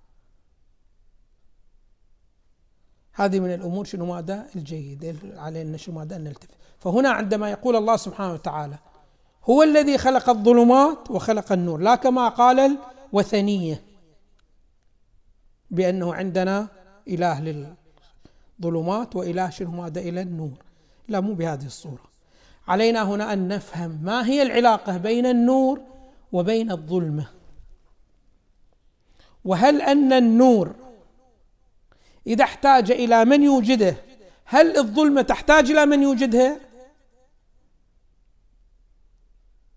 هذه 3.13 3.41
من 3.41 3.55
الأمور 3.55 3.85
شنو 3.85 4.07
ماذا؟ 4.07 4.47
الجيدة 4.57 5.15
علينا 5.37 5.77
شنو 5.77 5.95
ماذا؟ 5.95 6.17
أن 6.17 6.25
نلتفت. 6.25 6.51
فهنا 6.79 7.11
عندما 7.11 7.51
يقول 7.51 7.77
الله 7.77 7.97
سبحانه 7.97 8.33
وتعالى 8.33 8.79
هو 9.45 9.63
الذي 9.63 9.99
خلق 9.99 10.31
الظلمات 10.31 11.11
وخلق 11.11 11.53
النور 11.53 11.81
لا 11.81 11.95
كما 11.95 12.29
قال 12.29 12.79
الوثنية. 13.13 13.88
بأنه 15.71 16.15
عندنا 16.15 16.69
إله 17.09 17.41
للظلمات 18.61 19.17
وإله 19.17 19.51
شنو 19.51 19.71
ماذا 19.71 20.01
إلى 20.01 20.23
النور. 20.23 20.59
لا 21.09 21.21
مو 21.21 21.35
بهذه 21.35 21.67
الصورة. 21.67 22.09
علينا 22.69 23.03
هنا 23.03 23.33
أن 23.33 23.49
نفهم 23.49 24.01
ما 24.03 24.27
هي 24.27 24.43
العلاقة 24.43 24.97
بين 24.97 25.27
النور 25.27 25.81
وبين 26.33 26.71
الظلمة. 26.71 27.29
وهل 29.45 29.83
أن 29.83 30.13
النور 30.13 30.75
إذا 32.27 32.45
احتاج 32.45 32.91
إلى 32.91 33.25
من 33.25 33.43
يوجده 33.43 33.97
هل 34.45 34.77
الظلمة 34.77 35.23
تحتاج 35.23 35.71
إلى 35.71 35.87
من 35.87 36.03
يوجدها 36.03 36.61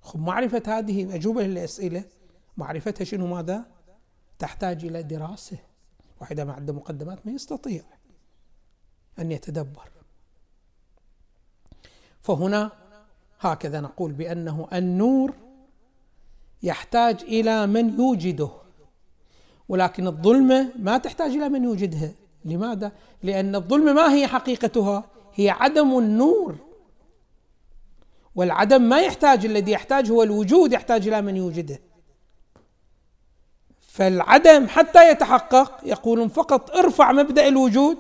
خب 0.02 0.20
معرفة 0.20 0.64
هذه 0.68 1.16
اجوبه 1.16 1.44
للأسئلة. 1.44 2.04
معرفتها 2.58 3.06
شنو 3.06 3.28
ماذا؟ 3.28 3.66
تحتاج 4.40 4.86
إلى 4.86 5.04
دراسة. 5.04 5.58
واحد 6.22 6.40
ما 6.40 6.54
عنده 6.54 6.74
مقدمات 6.74 7.20
ما 7.26 7.32
يستطيع 7.32 7.84
أن 9.20 9.32
يتدبر 9.32 9.90
فهنا 12.22 12.72
هكذا 13.40 13.82
نقول 13.82 14.12
بأنه 14.12 14.68
النور 14.74 15.34
يحتاج 16.64 17.22
إلى 17.24 17.68
من 17.68 18.00
يوجده 18.00 18.50
ولكن 19.70 20.08
الظلمه 20.08 20.72
ما 20.80 20.98
تحتاج 20.98 21.32
إلى 21.32 21.50
من 21.50 21.64
يوجدها 21.64 22.12
لماذا؟ 22.46 22.92
لأن 23.24 23.56
الظلم 23.56 23.96
ما 23.96 24.14
هي 24.14 24.28
حقيقتها؟ 24.28 25.04
هي 25.34 25.50
عدم 25.50 25.98
النور 25.98 26.56
والعدم 28.36 28.82
ما 28.82 29.02
يحتاج 29.02 29.46
الذي 29.46 29.72
يحتاج 29.72 30.12
هو 30.12 30.24
الوجود 30.24 30.74
يحتاج 30.74 31.08
إلى 31.08 31.22
من 31.22 31.36
يوجده 31.36 31.80
فالعدم 34.02 34.68
حتى 34.68 35.12
يتحقق 35.12 35.80
يقولون 35.84 36.28
فقط 36.28 36.72
ارفع 36.72 37.12
مبدأ 37.12 37.48
الوجود. 37.48 37.98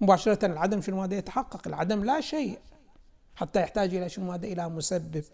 مباشرة 0.00 0.46
العدم 0.46 0.80
شنو 0.80 1.00
ماذا 1.00 1.14
يتحقق؟ 1.14 1.68
العدم 1.68 2.04
لا 2.04 2.20
شيء 2.20 2.58
حتى 3.34 3.60
يحتاج 3.60 3.94
إلى 3.94 4.08
شنو 4.08 4.24
ماذا؟ 4.24 4.46
إلى 4.46 4.68
مسبب. 4.68 5.24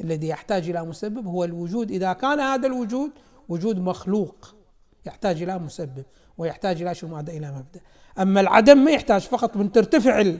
الذي 0.00 0.28
يحتاج 0.28 0.70
إلى 0.70 0.82
مسبب 0.82 1.26
هو 1.26 1.44
الوجود. 1.44 1.90
إذا 1.90 2.12
كان 2.12 2.40
هذا 2.40 2.66
الوجود 2.66 3.10
وجود 3.48 3.78
مخلوق 3.78 4.54
يحتاج 5.06 5.42
إلى 5.42 5.58
مسبب 5.58 6.04
ويحتاج 6.38 6.82
إلى 6.82 6.94
شنو 6.94 7.16
ماذا؟ 7.16 7.32
إلى 7.32 7.52
مبدأ. 7.52 7.80
أما 8.18 8.40
العدم 8.40 8.78
ما 8.78 8.90
يحتاج 8.90 9.20
فقط 9.20 9.56
من 9.56 9.72
ترتفع 9.72 10.34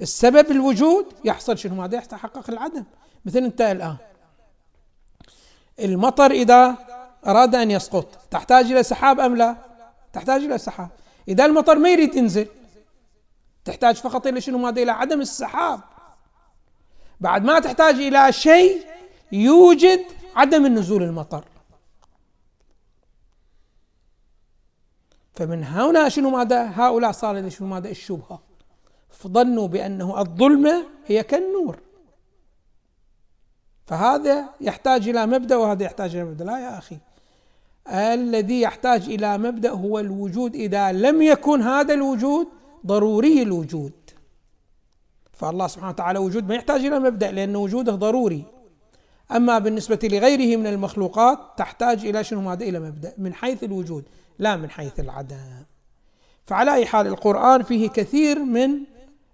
السبب 0.00 0.50
الوجود 0.50 1.06
يحصل 1.24 1.58
شنو 1.58 1.74
ماذا؟ 1.74 1.98
يتحقق 1.98 2.50
العدم. 2.50 2.84
مثل 3.24 3.38
أنت 3.38 3.60
الآن. 3.60 3.96
المطر 5.80 6.30
إذا 6.30 6.76
أراد 7.26 7.54
أن 7.54 7.70
يسقط 7.70 8.06
تحتاج 8.30 8.72
إلى 8.72 8.82
سحاب 8.82 9.20
أم 9.20 9.36
لا؟ 9.36 9.56
تحتاج 10.12 10.42
إلى 10.42 10.58
سحاب. 10.58 10.88
إذا 11.28 11.44
المطر 11.44 11.78
ما 11.78 11.88
يريد 11.88 12.14
ينزل 12.14 12.46
تحتاج 13.64 13.96
فقط 13.96 14.26
إلى 14.26 14.40
شنو؟ 14.40 14.58
ماذا؟ 14.58 14.82
إلى 14.82 14.92
عدم 14.92 15.20
السحاب. 15.20 15.80
بعد 17.20 17.44
ما 17.44 17.60
تحتاج 17.60 17.94
إلى 17.94 18.32
شيء 18.32 18.86
يوجد 19.32 20.04
عدم 20.36 20.66
النزول 20.66 21.02
المطر. 21.02 21.44
فمن 25.32 25.64
هنا 25.64 26.08
شنو 26.08 26.30
ماذا؟ 26.30 26.70
هؤلاء 26.74 27.12
صار 27.12 27.50
شنو 27.50 27.68
ماذا؟ 27.68 27.88
الشبهة. 27.88 28.42
فظنوا 29.10 29.68
بأنه 29.68 30.20
الظلمة 30.20 30.86
هي 31.06 31.22
كالنور. 31.22 31.78
فهذا 33.86 34.48
يحتاج 34.60 35.08
إلى 35.08 35.26
مبدأ 35.26 35.56
وهذا 35.56 35.84
يحتاج 35.84 36.16
إلى 36.16 36.24
مبدأ. 36.24 36.44
لا 36.44 36.58
يا 36.58 36.78
أخي. 36.78 36.98
الذي 37.88 38.60
يحتاج 38.60 39.08
إلى 39.08 39.38
مبدأ 39.38 39.70
هو 39.70 39.98
الوجود. 39.98 40.54
إذا 40.54 40.92
لم 40.92 41.22
يكن 41.22 41.62
هذا 41.62 41.94
الوجود 41.94 42.46
ضروري 42.86 43.42
الوجود. 43.42 43.92
فالله 45.32 45.66
سبحانه 45.66 45.90
وتعالى 45.90 46.18
وجود 46.18 46.48
ما 46.48 46.54
يحتاج 46.54 46.84
إلى 46.84 46.98
مبدأ 46.98 47.30
لأن 47.30 47.56
وجوده 47.56 47.94
ضروري. 47.94 48.44
أما 49.30 49.58
بالنسبة 49.58 49.98
لغيره 50.02 50.56
من 50.56 50.66
المخلوقات 50.66 51.38
تحتاج 51.56 52.06
إلى 52.06 52.24
شنو؟ 52.24 52.40
ماذا 52.40 52.64
إلى 52.64 52.80
مبدأ. 52.80 53.12
من 53.18 53.34
حيث 53.34 53.64
الوجود 53.64 54.04
لا 54.38 54.56
من 54.56 54.70
حيث 54.70 55.00
العدم. 55.00 55.36
فعلى 56.46 56.74
أي 56.74 56.86
حال 56.86 57.06
القرآن 57.06 57.62
فيه 57.62 57.88
كثير 57.88 58.38
من 58.44 58.70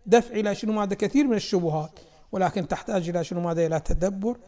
دفع 0.07 0.35
إلى 0.35 0.55
شنو؟ 0.55 0.73
ماذا 0.73 0.95
كثير 0.95 1.27
من 1.27 1.37
الشبهات. 1.37 1.91
ولكن 2.33 2.69
تحتاج 2.69 3.09
إلى 3.09 3.25
شنو 3.25 3.40
ماذا؟ 3.40 3.66
إلى 3.66 3.81
تدبر 3.81 4.38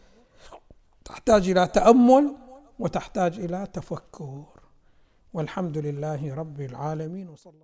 تحتاج 1.05 1.51
إلى 1.51 1.67
تأمل 1.67 2.37
وتحتاج 2.79 3.41
إلى 3.41 3.67
تفكر. 3.73 4.45
والحمد 5.33 5.79
لله 5.79 6.35
رب 6.35 6.61
العالمين 6.61 7.29
وصلى 7.29 7.62